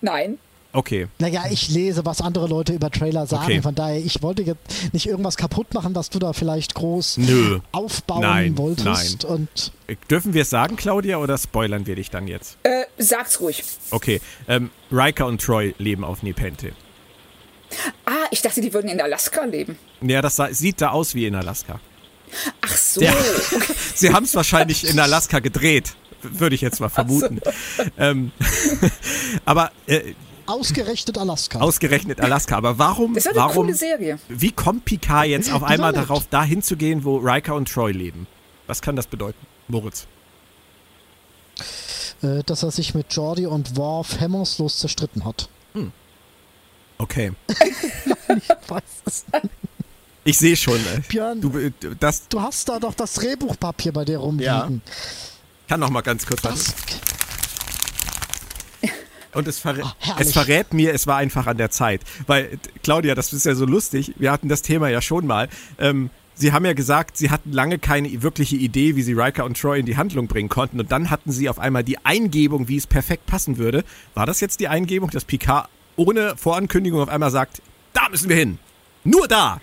[0.00, 0.38] nein,
[0.72, 1.08] Okay.
[1.18, 3.44] Naja, ich lese, was andere Leute über Trailer sagen.
[3.44, 3.62] Okay.
[3.62, 7.58] Von daher, ich wollte jetzt nicht irgendwas kaputt machen, was du da vielleicht groß Nö.
[7.72, 9.24] aufbauen Nein, wolltest.
[9.24, 9.72] Und
[10.08, 12.56] Dürfen wir es sagen, Claudia, oder spoilern wir dich dann jetzt?
[12.62, 13.64] äh, sag's ruhig.
[13.90, 16.72] Okay, ähm, Riker und Troy leben auf Nepente.
[18.04, 19.76] Ah, ich dachte, die würden in Alaska leben.
[20.00, 21.80] Ja, das sieht da aus wie in Alaska.
[22.60, 23.00] Ach so.
[23.00, 23.12] Ja.
[23.94, 27.40] Sie haben es wahrscheinlich in Alaska gedreht, würde ich jetzt mal vermuten.
[27.98, 28.30] Ähm,
[29.44, 30.14] aber äh,
[30.50, 31.60] ausgerechnet Alaska.
[31.60, 32.56] ausgerechnet Alaska.
[32.56, 34.18] Aber warum, Das ist eine warum, coole Serie.
[34.28, 36.02] wie kommt Picard jetzt auf einmal nett.
[36.02, 38.26] darauf, da hinzugehen, wo Riker und Troy leben?
[38.66, 40.06] Was kann das bedeuten, Moritz?
[42.22, 45.48] äh, dass er sich mit Jordi und Worf hemmungslos zerstritten hat.
[46.98, 47.32] Okay,
[48.68, 49.26] Was ist
[50.22, 50.76] ich sehe schon.
[50.76, 54.82] Äh, Björn, du, du, äh, das hast da doch das Drehbuchpapier bei dir rumliegen.
[55.66, 56.74] kann noch mal ganz kurz was.
[59.32, 60.26] Und es, verrä herrlich.
[60.26, 62.02] es verrät mir, es war einfach an der Zeit.
[62.26, 65.48] Weil, Claudia, das ist ja so lustig, wir hatten das Thema ja schon mal.
[65.78, 69.60] Ähm, sie haben ja gesagt, sie hatten lange keine wirkliche Idee, wie sie Riker und
[69.60, 70.80] Troy in die Handlung bringen konnten.
[70.80, 73.84] Und dann hatten sie auf einmal die Eingebung, wie es perfekt passen würde.
[74.14, 77.62] War das jetzt die Eingebung, dass Picard ohne Vorankündigung auf einmal sagt,
[77.92, 78.58] da müssen wir hin.
[79.04, 79.60] Nur da.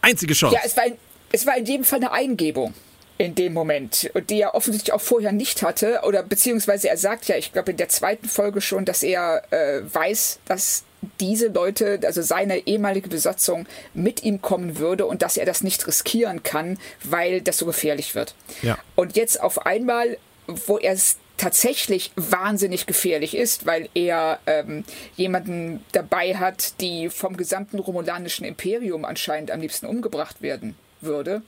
[0.00, 0.56] Einzige Chance.
[0.56, 0.94] Ja, es war, in,
[1.30, 2.74] es war in jedem Fall eine Eingebung.
[3.18, 7.26] In dem Moment, und die er offensichtlich auch vorher nicht hatte, oder beziehungsweise er sagt
[7.28, 10.84] ja, ich glaube in der zweiten Folge schon, dass er äh, weiß, dass
[11.20, 15.86] diese Leute, also seine ehemalige Besatzung, mit ihm kommen würde und dass er das nicht
[15.86, 18.34] riskieren kann, weil das so gefährlich wird.
[18.62, 18.78] Ja.
[18.94, 24.84] Und jetzt auf einmal, wo er es tatsächlich wahnsinnig gefährlich ist, weil er ähm,
[25.16, 31.42] jemanden dabei hat, die vom gesamten romulanischen Imperium anscheinend am liebsten umgebracht werden würde,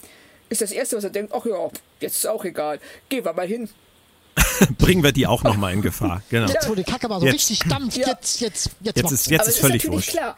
[0.54, 1.68] ist das Erste, was er denkt, ach ja,
[2.00, 3.68] jetzt ist auch egal, gehen wir mal hin.
[4.78, 6.22] Bringen wir die auch nochmal in Gefahr.
[6.30, 6.46] Genau.
[6.50, 7.34] Jetzt, wo die Kacke aber so Jetzt.
[7.34, 8.08] richtig dampft, Ja.
[8.08, 10.10] jetzt, jetzt, jetzt, Jetzt ist, jetzt Aber ist es völlig ist natürlich wurscht.
[10.10, 10.36] klar.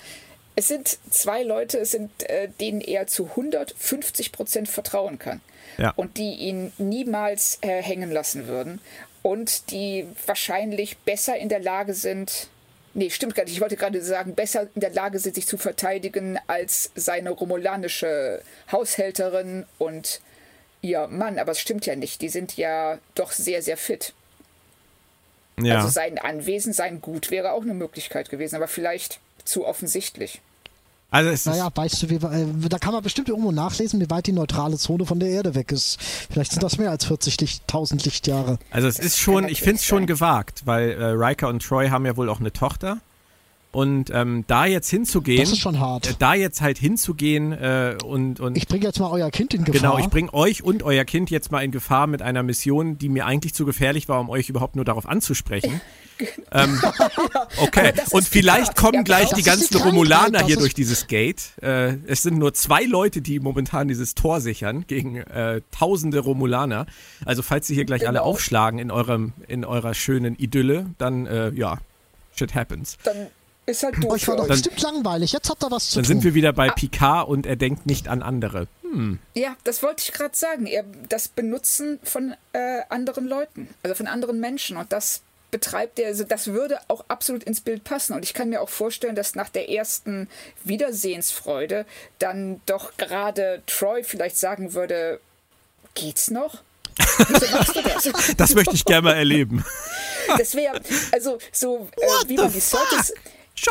[0.59, 5.41] Es sind zwei Leute, es sind, äh, denen er zu 150 Prozent vertrauen kann.
[5.79, 5.91] Ja.
[5.97, 8.81] Und die ihn niemals äh, hängen lassen würden.
[9.23, 12.49] Und die wahrscheinlich besser in der Lage sind,
[12.97, 15.59] nee, stimmt gar nicht, ich wollte gerade sagen, besser in der Lage sind, sich zu
[15.59, 18.43] verteidigen als seine romulanische
[18.73, 20.21] Haushälterin und
[20.81, 21.39] ihr Mann.
[21.39, 24.15] Aber es stimmt ja nicht, die sind ja doch sehr, sehr fit.
[25.61, 25.77] Ja.
[25.77, 30.41] Also sein Anwesen, sein Gut wäre auch eine Möglichkeit gewesen, aber vielleicht zu offensichtlich.
[31.11, 34.11] Also es ist, Naja, weißt du, wie, äh, da kann man bestimmt irgendwo nachlesen, wie
[34.11, 35.99] weit die neutrale Zone von der Erde weg ist.
[36.31, 38.59] Vielleicht sind das mehr als 40 Licht, 1000 Lichtjahre.
[38.71, 42.05] also es ist schon, ich finde es schon gewagt, weil äh, Riker und Troy haben
[42.07, 42.99] ja wohl auch eine Tochter.
[43.73, 46.09] Und ähm, da jetzt hinzugehen, Das ist schon hart.
[46.09, 49.65] äh, da jetzt halt hinzugehen äh, und, und Ich bringe jetzt mal euer Kind in
[49.65, 49.81] Gefahr.
[49.81, 53.11] Genau, ich bringe euch und euer Kind jetzt mal in Gefahr mit einer Mission, die
[53.11, 55.81] mir eigentlich zu gefährlich war, um euch überhaupt nur darauf anzusprechen.
[56.53, 56.81] ähm,
[57.61, 58.85] okay, und vielleicht klar.
[58.85, 61.43] kommen Ja, gleich die ganzen Romulaner hier durch dieses Gate.
[61.63, 66.87] Äh, es sind nur zwei Leute, die momentan dieses Tor sichern gegen äh, tausende Romulaner.
[67.25, 68.31] Also falls sie hier gleich alle Genau.
[68.31, 71.79] aufschlagen in eurem in eurer schönen Idylle, dann äh, ja,
[72.35, 72.97] shit happens.
[73.05, 73.27] Dann
[73.67, 74.45] ist halt doof Euch war doch.
[74.47, 75.33] Dann- bestimmt langweilig.
[75.33, 76.09] Jetzt habt ihr was zu Dann tun.
[76.09, 78.69] sind wir wieder bei Picard und er denkt nicht an andere.
[79.35, 80.65] Ja, das wollte ich gerade sagen.
[80.67, 84.79] Er, das Benutzen von äh, anderen Leuten, also von anderen Menschen.
[84.79, 85.21] Und das
[85.57, 88.13] betreibt er, also das würde auch absolut ins Bild passen.
[88.13, 90.29] Und ich kann mir auch vorstellen, dass nach der ersten
[90.65, 91.87] Wiedersehensfreude
[92.19, 95.19] dann doch gerade Troy vielleicht sagen würde,
[95.95, 96.63] geht's noch?
[97.29, 98.35] Wieso machst du das?
[98.37, 99.65] Das möchte ich gerne mal erleben.
[100.37, 100.79] Das wäre,
[101.11, 103.15] also so äh, wie man die Surtis.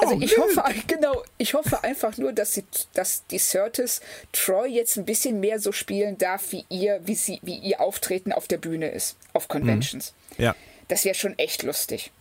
[0.01, 2.63] Also ich hoffe, genau, ich hoffe einfach nur, dass, sie,
[2.93, 7.39] dass die Surtis Troy jetzt ein bisschen mehr so spielen darf, wie ihr, wie sie,
[7.43, 10.15] wie ihr Auftreten auf der Bühne ist, auf Conventions.
[10.39, 10.55] Ja.
[10.87, 12.11] Das wäre schon echt lustig.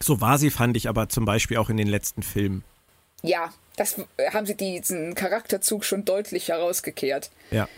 [0.00, 2.64] So war sie, fand ich aber zum Beispiel auch in den letzten Filmen.
[3.22, 7.30] Ja, das äh, haben sie diesen Charakterzug schon deutlich herausgekehrt.
[7.50, 7.68] Ja.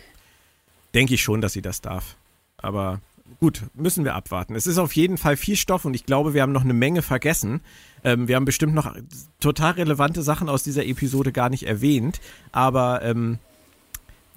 [0.93, 2.15] Denke ich schon, dass sie das darf.
[2.57, 3.01] Aber
[3.39, 4.55] gut, müssen wir abwarten.
[4.55, 7.01] Es ist auf jeden Fall viel Stoff und ich glaube, wir haben noch eine Menge
[7.01, 7.61] vergessen.
[8.03, 8.93] Ähm, wir haben bestimmt noch
[9.39, 12.19] total relevante Sachen aus dieser Episode gar nicht erwähnt.
[12.51, 13.39] Aber ähm,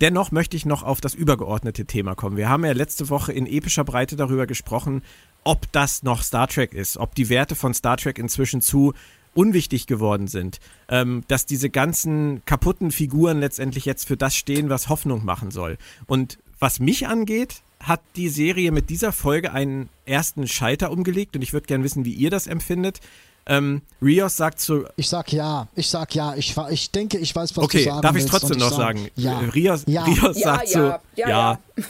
[0.00, 2.36] dennoch möchte ich noch auf das übergeordnete Thema kommen.
[2.36, 5.02] Wir haben ja letzte Woche in epischer Breite darüber gesprochen,
[5.44, 8.92] ob das noch Star Trek ist, ob die Werte von Star Trek inzwischen zu
[9.34, 14.88] unwichtig geworden sind, ähm, dass diese ganzen kaputten Figuren letztendlich jetzt für das stehen, was
[14.88, 15.78] Hoffnung machen soll.
[16.06, 21.42] Und was mich angeht, hat die Serie mit dieser Folge einen ersten Schalter umgelegt und
[21.42, 23.00] ich würde gerne wissen, wie ihr das empfindet.
[23.46, 24.84] Ähm, Rios sagt zu.
[24.96, 28.02] Ich sag ja, ich sag ja, ich, ich denke, ich weiß, was Okay, du sagen
[28.02, 29.08] darf ich trotzdem noch sag, sagen?
[29.16, 29.38] Ja.
[29.38, 30.04] Rios, Ja.
[30.04, 31.00] Rios Ja, sagt ja, zu.
[31.16, 31.58] ja, ja.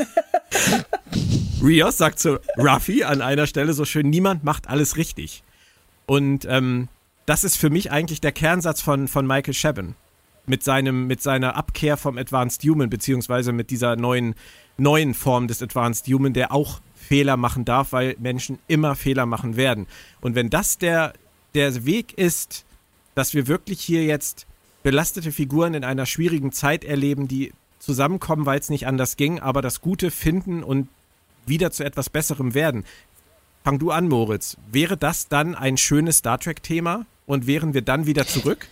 [1.62, 5.42] Rios sagt zu Ruffy an einer Stelle so schön: Niemand macht alles richtig.
[6.06, 6.88] Und ähm,
[7.26, 9.94] das ist für mich eigentlich der Kernsatz von, von Michael Chabon.
[10.46, 14.34] Mit, seinem, mit seiner Abkehr vom Advanced Human, beziehungsweise mit dieser neuen,
[14.78, 19.56] neuen Form des Advanced Human, der auch Fehler machen darf, weil Menschen immer Fehler machen
[19.56, 19.86] werden.
[20.20, 21.12] Und wenn das der,
[21.54, 22.64] der Weg ist,
[23.14, 24.46] dass wir wirklich hier jetzt
[24.82, 29.62] belastete Figuren in einer schwierigen Zeit erleben, die zusammenkommen, weil es nicht anders ging, aber
[29.62, 30.88] das Gute finden und
[31.50, 32.84] wieder zu etwas Besserem werden.
[33.62, 34.56] Fang du an, Moritz.
[34.72, 38.68] Wäre das dann ein schönes Star Trek-Thema und wären wir dann wieder zurück?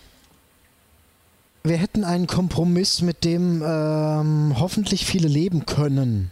[1.63, 6.31] Wir hätten einen Kompromiss, mit dem ähm, hoffentlich viele leben können.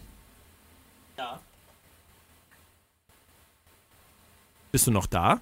[4.72, 5.40] Bist du noch da?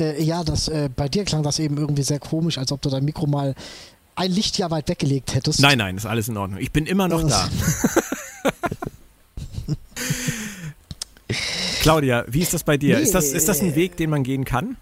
[0.00, 2.88] Äh, ja, das, äh, bei dir klang das eben irgendwie sehr komisch, als ob du
[2.88, 3.54] dein Mikro mal
[4.14, 5.60] ein Lichtjahr weit weggelegt hättest.
[5.60, 6.60] Nein, nein, ist alles in Ordnung.
[6.60, 7.48] Ich bin immer noch da.
[11.86, 12.98] Claudia, wie ist das bei dir?
[12.98, 14.76] Ist das, ist das ein Weg, den man gehen kann?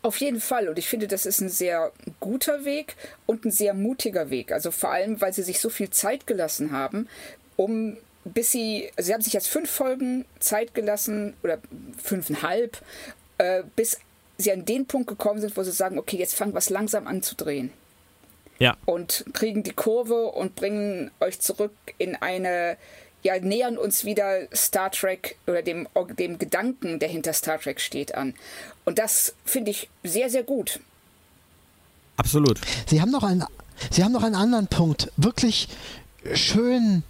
[0.00, 0.68] Auf jeden Fall.
[0.68, 2.96] Und ich finde, das ist ein sehr guter Weg
[3.26, 4.50] und ein sehr mutiger Weg.
[4.50, 7.06] Also vor allem, weil sie sich so viel Zeit gelassen haben,
[7.56, 11.58] um bis sie, also sie haben sich jetzt fünf Folgen Zeit gelassen oder
[12.02, 12.78] fünfeinhalb,
[13.38, 13.98] äh, bis
[14.38, 17.06] sie an den Punkt gekommen sind, wo sie sagen, okay, jetzt fangen wir es langsam
[17.06, 17.72] an zu drehen.
[18.58, 18.76] Ja.
[18.86, 22.78] Und kriegen die Kurve und bringen euch zurück in eine,
[23.26, 28.14] ja, nähern uns wieder Star Trek oder dem, dem Gedanken, der hinter Star Trek steht,
[28.14, 28.34] an.
[28.84, 30.78] Und das finde ich sehr, sehr gut.
[32.16, 32.60] Absolut.
[32.86, 33.44] Sie haben noch einen,
[33.90, 35.10] Sie haben noch einen anderen Punkt.
[35.16, 35.68] Wirklich
[36.34, 37.02] schön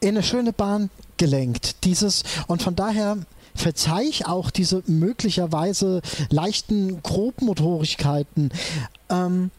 [0.00, 0.88] in eine schöne Bahn
[1.18, 1.84] gelenkt.
[1.84, 3.18] Dieses, und von daher
[3.54, 8.50] verzeih ich auch diese möglicherweise leichten Grobmotorigkeiten
[9.10, 9.50] ähm,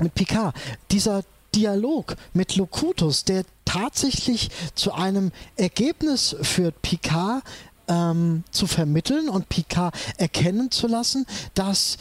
[0.00, 0.56] mit Picard.
[0.90, 1.22] Dieser
[1.54, 7.42] Dialog mit Locutus, der tatsächlich zu einem Ergebnis führt, Picard
[7.88, 11.98] ähm, zu vermitteln und Picard erkennen zu lassen, dass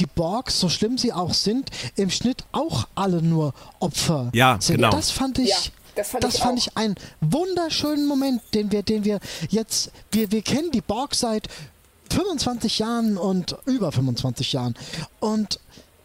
[0.00, 4.76] die Borgs, so schlimm sie auch sind, im Schnitt auch alle nur Opfer ja, sind.
[4.76, 4.90] Genau.
[4.90, 5.50] Das fand ich.
[5.50, 5.56] Ja.
[5.96, 9.18] Das fand, das ich, fand ich einen wunderschönen Moment, den wir, den wir
[9.48, 11.48] jetzt, wir, wir kennen die Borg seit
[12.12, 14.76] 25 Jahren und über 25 Jahren
[15.18, 15.58] und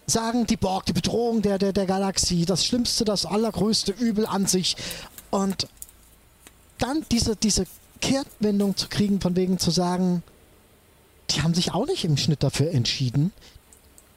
[0.05, 4.45] sagen die Borg, die Bedrohung der, der, der Galaxie, das Schlimmste, das allergrößte Übel an
[4.45, 4.75] sich
[5.31, 5.67] und
[6.77, 7.65] dann diese, diese
[8.01, 10.23] Kehrtwendung zu kriegen, von wegen zu sagen,
[11.31, 13.31] die haben sich auch nicht im Schnitt dafür entschieden.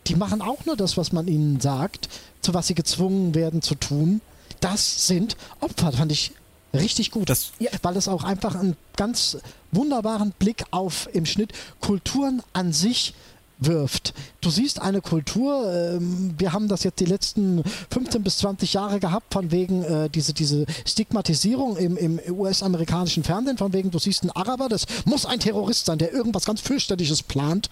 [0.09, 2.09] Die machen auch nur das, was man ihnen sagt,
[2.41, 4.21] zu was sie gezwungen werden zu tun
[4.61, 6.33] das sind Opfer, fand ich
[6.75, 7.29] richtig gut.
[7.29, 7.71] Das, ja.
[7.83, 9.39] Weil es auch einfach einen ganz
[9.73, 13.15] wunderbaren Blick auf im Schnitt Kulturen an sich
[13.59, 14.15] wirft.
[14.41, 19.01] Du siehst eine Kultur, ähm, wir haben das jetzt die letzten 15 bis 20 Jahre
[19.01, 24.23] gehabt, von wegen äh, diese, diese Stigmatisierung im, im US-amerikanischen Fernsehen, von wegen, du siehst
[24.23, 27.71] einen Araber, das muss ein Terrorist sein, der irgendwas ganz fürchterliches plant.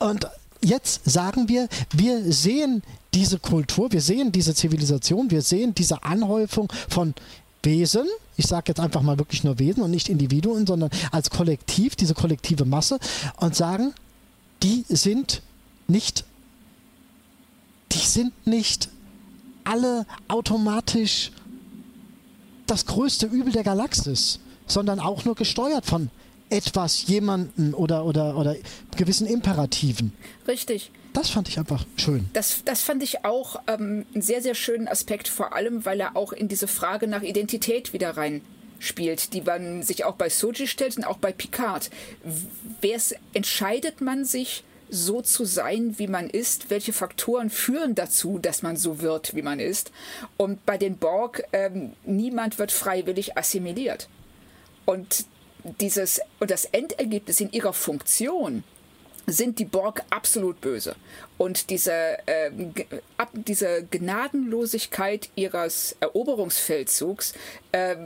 [0.00, 0.28] Und
[0.62, 2.82] jetzt sagen wir, wir sehen
[3.14, 7.14] diese Kultur, wir sehen diese Zivilisation, wir sehen diese Anhäufung von
[7.62, 8.06] Wesen,
[8.36, 12.14] ich sage jetzt einfach mal wirklich nur Wesen und nicht Individuen, sondern als Kollektiv, diese
[12.14, 12.98] kollektive Masse
[13.38, 13.92] und sagen,
[14.62, 15.42] die sind
[15.88, 16.24] nicht,
[17.92, 18.88] die sind nicht
[19.64, 21.32] alle automatisch
[22.66, 26.10] das größte Übel der Galaxis, sondern auch nur gesteuert von
[26.48, 28.56] etwas, jemanden oder, oder, oder
[28.96, 30.12] gewissen Imperativen.
[30.46, 30.90] Richtig.
[31.12, 32.28] Das fand ich einfach schön.
[32.34, 36.14] Das, das fand ich auch ähm, einen sehr, sehr schönen Aspekt, vor allem, weil er
[36.14, 38.42] auch in diese Frage nach Identität wieder rein
[38.78, 41.90] spielt, die man sich auch bei Soji stellt und auch bei Picard.
[42.80, 46.70] Wer's, entscheidet man sich, so zu sein, wie man ist?
[46.70, 49.90] Welche Faktoren führen dazu, dass man so wird, wie man ist?
[50.36, 54.08] Und bei den Borg, ähm, niemand wird freiwillig assimiliert.
[54.84, 55.26] Und
[55.80, 58.62] dieses und das Endergebnis in ihrer Funktion
[59.26, 60.94] sind die Borg absolut böse.
[61.36, 61.92] Und diese,
[62.26, 62.50] äh,
[63.32, 67.34] diese Gnadenlosigkeit ihres Eroberungsfeldzugs
[67.72, 67.96] äh,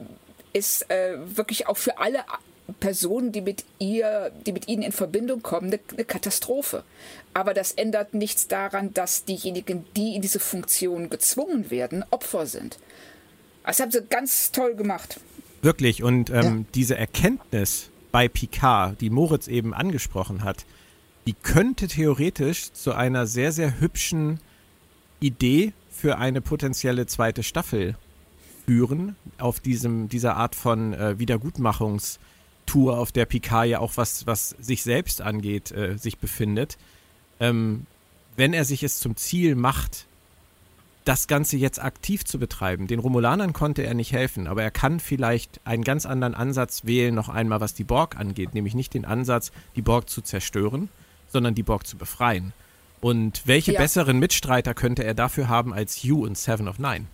[0.53, 2.25] ist äh, wirklich auch für alle
[2.79, 6.85] Personen, die mit ihr, die mit ihnen in Verbindung kommen, eine, eine Katastrophe.
[7.35, 12.79] Aber das ändert nichts daran, dass diejenigen, die in diese Funktion gezwungen werden, Opfer sind.
[13.65, 15.21] Das haben sie ganz toll gemacht.
[15.63, 16.03] Wirklich.
[16.03, 16.65] Und ähm, ja.
[16.75, 20.65] diese Erkenntnis bei Picard, die Moritz eben angesprochen hat,
[21.27, 24.41] die könnte theoretisch zu einer sehr, sehr hübschen
[25.21, 27.97] Idee für eine potenzielle zweite Staffel
[28.71, 34.51] führen, auf diesem, dieser Art von äh, Wiedergutmachungstour, auf der Picard ja auch was, was
[34.61, 36.79] sich selbst angeht, äh, sich befindet.
[37.41, 37.87] Ähm,
[38.37, 40.07] wenn er sich es zum Ziel macht,
[41.05, 42.87] das Ganze jetzt aktiv zu betreiben.
[42.87, 47.13] Den Romulanern konnte er nicht helfen, aber er kann vielleicht einen ganz anderen Ansatz wählen,
[47.13, 50.91] noch einmal was die Borg angeht, nämlich nicht den Ansatz, die Borg zu zerstören,
[51.27, 52.53] sondern die Borg zu befreien.
[53.01, 53.81] Und welche ja.
[53.81, 57.07] besseren Mitstreiter könnte er dafür haben als You und Seven of Nine?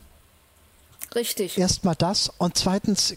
[1.15, 1.59] Richtig.
[1.59, 3.17] Erstmal das und zweitens,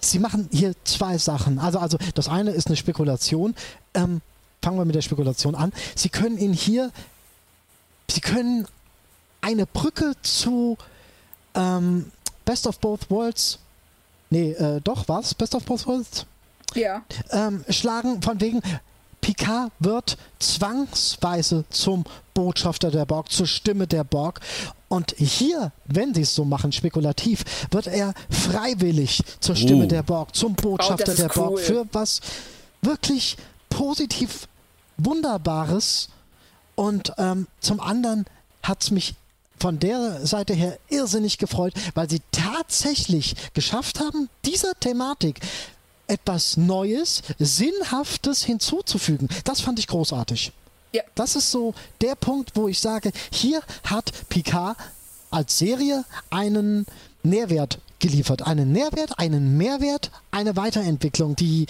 [0.00, 1.58] sie machen hier zwei Sachen.
[1.58, 3.54] Also, also das eine ist eine Spekulation.
[3.94, 4.20] Ähm,
[4.62, 5.72] fangen wir mit der Spekulation an.
[5.94, 6.90] Sie können ihn hier,
[8.10, 8.66] sie können
[9.40, 10.76] eine Brücke zu
[11.54, 12.10] ähm,
[12.44, 13.58] Best of Both Worlds,
[14.30, 15.34] nee, äh, doch, was?
[15.34, 16.26] Best of Both Worlds?
[16.74, 17.02] Ja.
[17.30, 18.62] Ähm, schlagen von wegen,
[19.22, 22.04] Picard wird zwangsweise zum
[22.34, 24.40] Botschafter der Borg, zur Stimme der Borg.
[24.88, 29.88] Und hier, wenn sie es so machen, spekulativ, wird er freiwillig zur Stimme uh.
[29.88, 31.44] der Borg, zum Botschafter oh, der cool.
[31.44, 32.20] Borg, für was
[32.82, 33.38] wirklich
[33.70, 34.48] positiv
[34.98, 36.08] Wunderbares.
[36.74, 38.26] Und ähm, zum anderen
[38.62, 39.14] hat es mich
[39.58, 45.40] von der Seite her irrsinnig gefreut, weil sie tatsächlich geschafft haben, dieser Thematik
[46.12, 49.28] etwas Neues, Sinnhaftes hinzuzufügen.
[49.44, 50.52] Das fand ich großartig.
[50.92, 51.02] Ja.
[51.14, 54.76] Das ist so der Punkt, wo ich sage, hier hat Picard
[55.30, 56.84] als Serie einen
[57.22, 58.42] Nährwert geliefert.
[58.46, 61.66] Einen Nährwert, einen Mehrwert, eine Weiterentwicklung, die,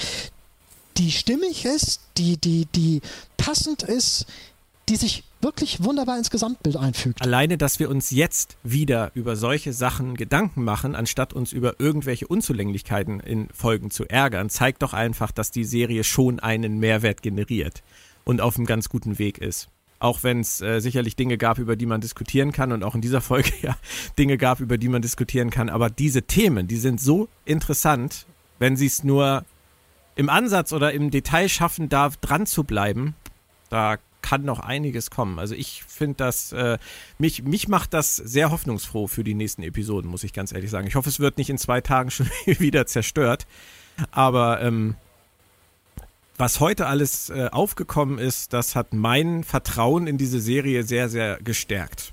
[0.97, 3.01] die stimmig ist, die, die, die
[3.36, 4.26] passend ist,
[4.88, 7.22] die sich wirklich wunderbar ins Gesamtbild einfügt.
[7.22, 12.26] Alleine, dass wir uns jetzt wieder über solche Sachen Gedanken machen, anstatt uns über irgendwelche
[12.26, 17.82] Unzulänglichkeiten in Folgen zu ärgern, zeigt doch einfach, dass die Serie schon einen Mehrwert generiert
[18.24, 19.68] und auf einem ganz guten Weg ist.
[19.99, 23.01] Auch wenn es äh, sicherlich Dinge gab, über die man diskutieren kann und auch in
[23.01, 23.76] dieser Folge ja
[24.18, 25.68] Dinge gab, über die man diskutieren kann.
[25.68, 28.26] Aber diese Themen, die sind so interessant,
[28.59, 29.45] wenn sie es nur
[30.14, 33.14] im Ansatz oder im Detail schaffen darf, dran zu bleiben.
[33.70, 35.39] Da kann noch einiges kommen.
[35.39, 36.79] Also ich finde das, äh,
[37.18, 40.87] mich, mich macht das sehr hoffnungsfroh für die nächsten Episoden, muss ich ganz ehrlich sagen.
[40.87, 43.47] Ich hoffe, es wird nicht in zwei Tagen schon wieder zerstört.
[44.11, 44.95] Aber ähm,
[46.39, 51.39] was heute alles äh, aufgekommen ist, das hat mein Vertrauen in diese Serie sehr, sehr
[51.43, 52.12] gestärkt.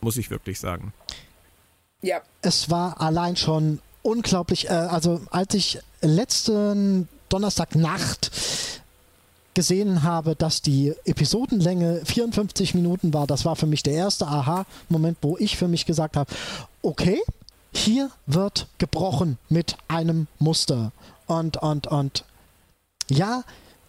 [0.00, 0.92] Muss ich wirklich sagen.
[2.02, 2.22] Ja.
[2.42, 8.30] Es war allein schon unglaublich, äh, also als ich letzten Donnerstagnacht
[9.54, 15.18] gesehen habe, dass die Episodenlänge 54 Minuten war, das war für mich der erste Aha-Moment,
[15.22, 16.32] wo ich für mich gesagt habe,
[16.82, 17.20] okay,
[17.72, 20.92] hier wird gebrochen mit einem Muster.
[21.26, 22.24] Und, und, und
[23.08, 23.44] ja,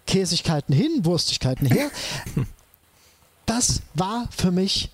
[0.08, 1.90] Käsigkeiten hin, Wurstigkeiten her.
[3.48, 4.92] Das war für mich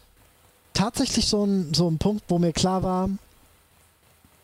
[0.73, 3.09] tatsächlich so ein, so ein Punkt, wo mir klar war,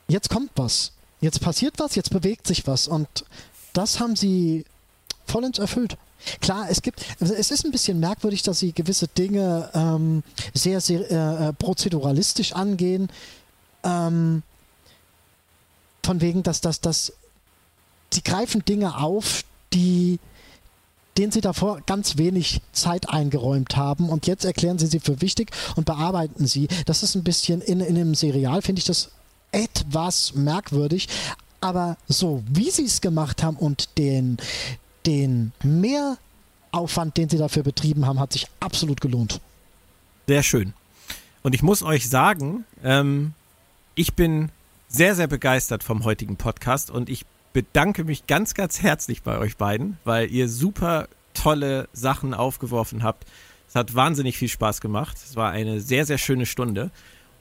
[0.08, 0.92] jetzt kommt was.
[1.20, 2.88] Jetzt passiert was, jetzt bewegt sich was.
[2.88, 3.26] Und
[3.72, 4.66] das haben sie
[5.26, 5.98] vollends erfüllt.
[6.42, 11.12] Klar, es gibt, es ist ein bisschen merkwürdig, dass sie gewisse Dinge ähm, sehr, sehr
[11.12, 13.10] äh, äh, prozeduralistisch angehen.
[13.84, 14.44] Ähm,
[16.04, 17.14] von wegen, dass das, dass
[18.14, 19.44] sie greifen Dinge auf,
[19.74, 20.20] die
[21.18, 25.52] denen sie davor ganz wenig Zeit eingeräumt haben und jetzt erklären sie sie für wichtig
[25.76, 26.68] und bearbeiten sie.
[26.86, 29.12] Das ist ein bisschen in, in einem Serial, finde ich das
[29.52, 31.08] etwas merkwürdig,
[31.62, 34.38] aber so wie sie es gemacht haben und den,
[35.06, 39.42] den Mehraufwand, den sie dafür betrieben haben, hat sich absolut gelohnt.
[40.28, 40.74] Sehr schön.
[41.42, 43.34] Und ich muss euch sagen, ähm,
[43.96, 44.50] ich bin
[44.88, 49.58] sehr, sehr begeistert vom heutigen Podcast und ich bedanke mich ganz, ganz herzlich bei euch
[49.58, 53.26] beiden, weil ihr super tolle Sachen aufgeworfen habt.
[53.68, 55.18] Es hat wahnsinnig viel Spaß gemacht.
[55.18, 56.92] Es war eine sehr, sehr schöne Stunde.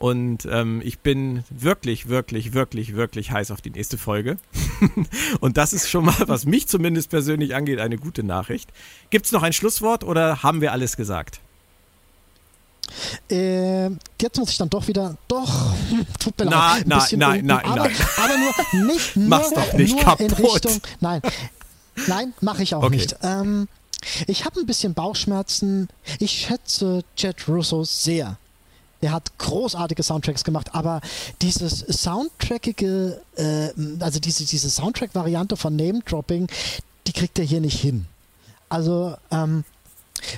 [0.03, 4.37] Und ähm, ich bin wirklich, wirklich, wirklich, wirklich heiß auf die nächste Folge.
[5.41, 8.69] und das ist schon mal, was mich zumindest persönlich angeht, eine gute Nachricht.
[9.11, 11.39] Gibt es noch ein Schlusswort oder haben wir alles gesagt?
[13.31, 13.91] Äh,
[14.21, 15.73] jetzt muss ich dann doch wieder, doch,
[16.19, 17.97] tut mir na, leid, nein, nein, aber, nein.
[18.17, 20.37] aber nur nicht, nur, Mach's doch nicht nur kaputt.
[20.37, 21.23] in Richtung, nein,
[22.09, 22.97] nein, mache ich auch okay.
[22.97, 23.17] nicht.
[23.23, 23.69] Ähm,
[24.27, 25.87] ich habe ein bisschen Bauchschmerzen.
[26.19, 28.37] Ich schätze Jet Russo sehr.
[29.03, 31.01] Er hat großartige Soundtracks gemacht, aber
[31.43, 33.69] dieses Soundtrackige, äh,
[34.01, 36.47] also diese, diese Soundtrack-Variante von Name-Dropping,
[37.07, 38.07] die kriegt er hier nicht hin.
[38.69, 39.65] Also, ähm,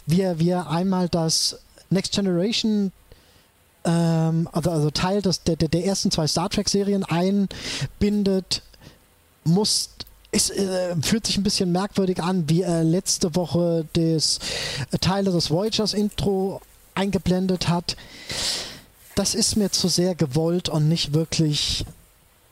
[0.06, 1.58] wir, wir einmal das
[1.90, 2.90] Next Generation
[3.84, 8.62] ähm, also, also Teil des, der, der ersten zwei Star Trek-Serien einbindet,
[9.44, 9.90] muss
[10.32, 14.40] es äh, fühlt sich ein bisschen merkwürdig an, wie er letzte Woche das
[14.90, 16.60] äh, Teile des Voyagers Intro
[16.94, 17.96] eingeblendet hat.
[19.14, 21.84] Das ist mir zu sehr gewollt und nicht wirklich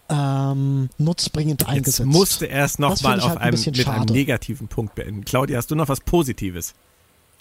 [0.08, 1.98] ähm, nutzbringend eingesetzt.
[2.00, 5.24] Jetzt musste erst nochmal auf halt ein einem, mit einem negativen Punkt beenden.
[5.24, 6.74] Claudia, hast du noch was Positives?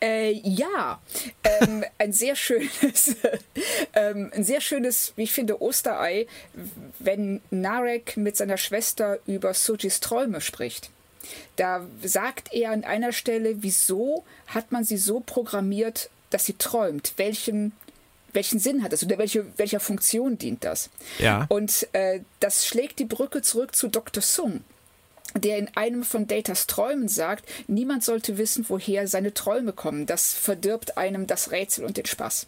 [0.01, 0.99] Äh, ja,
[1.43, 3.15] ähm, ein sehr schönes,
[3.93, 6.27] ähm, ein sehr schönes, wie ich finde, Osterei,
[6.99, 10.89] wenn Narek mit seiner Schwester über Sujis Träume spricht.
[11.55, 17.13] Da sagt er an einer Stelle, wieso hat man sie so programmiert, dass sie träumt?
[17.17, 17.71] Welchen,
[18.33, 20.89] welchen Sinn hat das oder welche, welcher Funktion dient das?
[21.19, 21.45] Ja.
[21.49, 24.23] Und äh, das schlägt die Brücke zurück zu Dr.
[24.23, 24.61] Sung
[25.35, 30.05] der in einem von Datas Träumen sagt, niemand sollte wissen, woher seine Träume kommen.
[30.05, 32.47] Das verdirbt einem das Rätsel und den Spaß.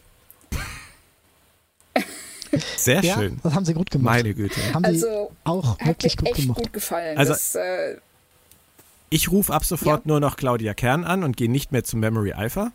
[2.76, 3.40] Sehr ja, schön.
[3.42, 4.16] Das haben sie gut gemacht.
[4.16, 4.60] Meine Güte.
[4.72, 6.58] Haben also, sie auch wirklich gut echt gemacht.
[6.58, 7.18] gut gefallen.
[7.18, 7.96] Also, das, äh,
[9.10, 10.08] ich rufe ab sofort ja.
[10.08, 12.72] nur noch Claudia Kern an und gehe nicht mehr zu Memory Alpha.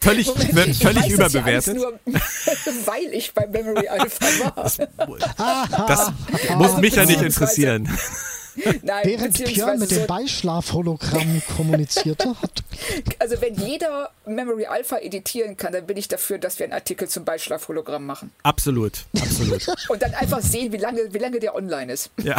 [0.00, 1.66] Völlig, Moment, völlig überbewertet.
[1.66, 2.00] Ja nur,
[2.86, 4.54] weil ich bei Memory Alpha war.
[4.54, 4.76] Das,
[6.48, 7.88] das muss mich ja nicht interessieren.
[8.82, 12.62] Nein, Während Björn mit dem Beischlaf-Hologramm kommunizierte hat.
[13.18, 17.08] Also wenn jeder Memory Alpha editieren kann, dann bin ich dafür, dass wir einen Artikel
[17.08, 18.32] zum Beischlaf-Hologramm machen.
[18.42, 19.66] Absolut, absolut.
[19.88, 22.10] Und dann einfach sehen, wie lange, wie lange der online ist.
[22.22, 22.36] Ja.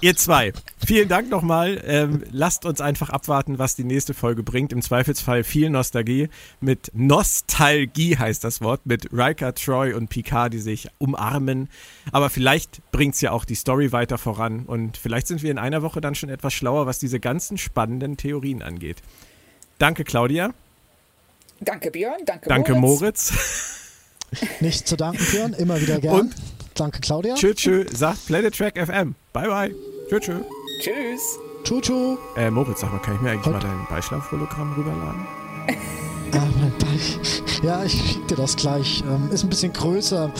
[0.00, 0.52] Ihr zwei,
[0.84, 1.82] vielen Dank nochmal.
[1.84, 4.72] Ähm, lasst uns einfach abwarten, was die nächste Folge bringt.
[4.72, 6.28] Im Zweifelsfall viel Nostalgie.
[6.60, 8.84] Mit Nostalgie heißt das Wort.
[8.84, 11.68] Mit Riker, Troy und Picard, die sich umarmen.
[12.12, 14.64] Aber vielleicht bringt es ja auch die Story weiter voran.
[14.66, 18.16] Und vielleicht sind wir in einer Woche dann schon etwas schlauer, was diese ganzen spannenden
[18.16, 18.98] Theorien angeht.
[19.78, 20.52] Danke, Claudia.
[21.60, 22.20] Danke, Björn.
[22.24, 23.32] Danke, Danke, Moritz.
[23.32, 24.60] Moritz.
[24.60, 25.52] Nicht zu danken, Björn.
[25.54, 26.20] Immer wieder gern.
[26.20, 26.34] Und?
[26.74, 27.34] Danke, Claudia.
[27.34, 29.14] Tschö, tschö, sagt Planet Track FM.
[29.38, 29.74] Bye, bye.
[30.08, 30.40] Tschö, tschö.
[30.80, 31.38] Tschüss.
[31.62, 32.16] Tschu.
[32.34, 33.52] Äh, Moritz, sag mal, kann ich mir eigentlich Und?
[33.52, 35.26] mal dein Beischlaf-Hologramm rüberladen?
[36.32, 37.00] Ah, mein Bein.
[37.62, 39.02] Ja, ich schick dir das gleich.
[39.08, 40.30] Ähm, ist ein bisschen größer.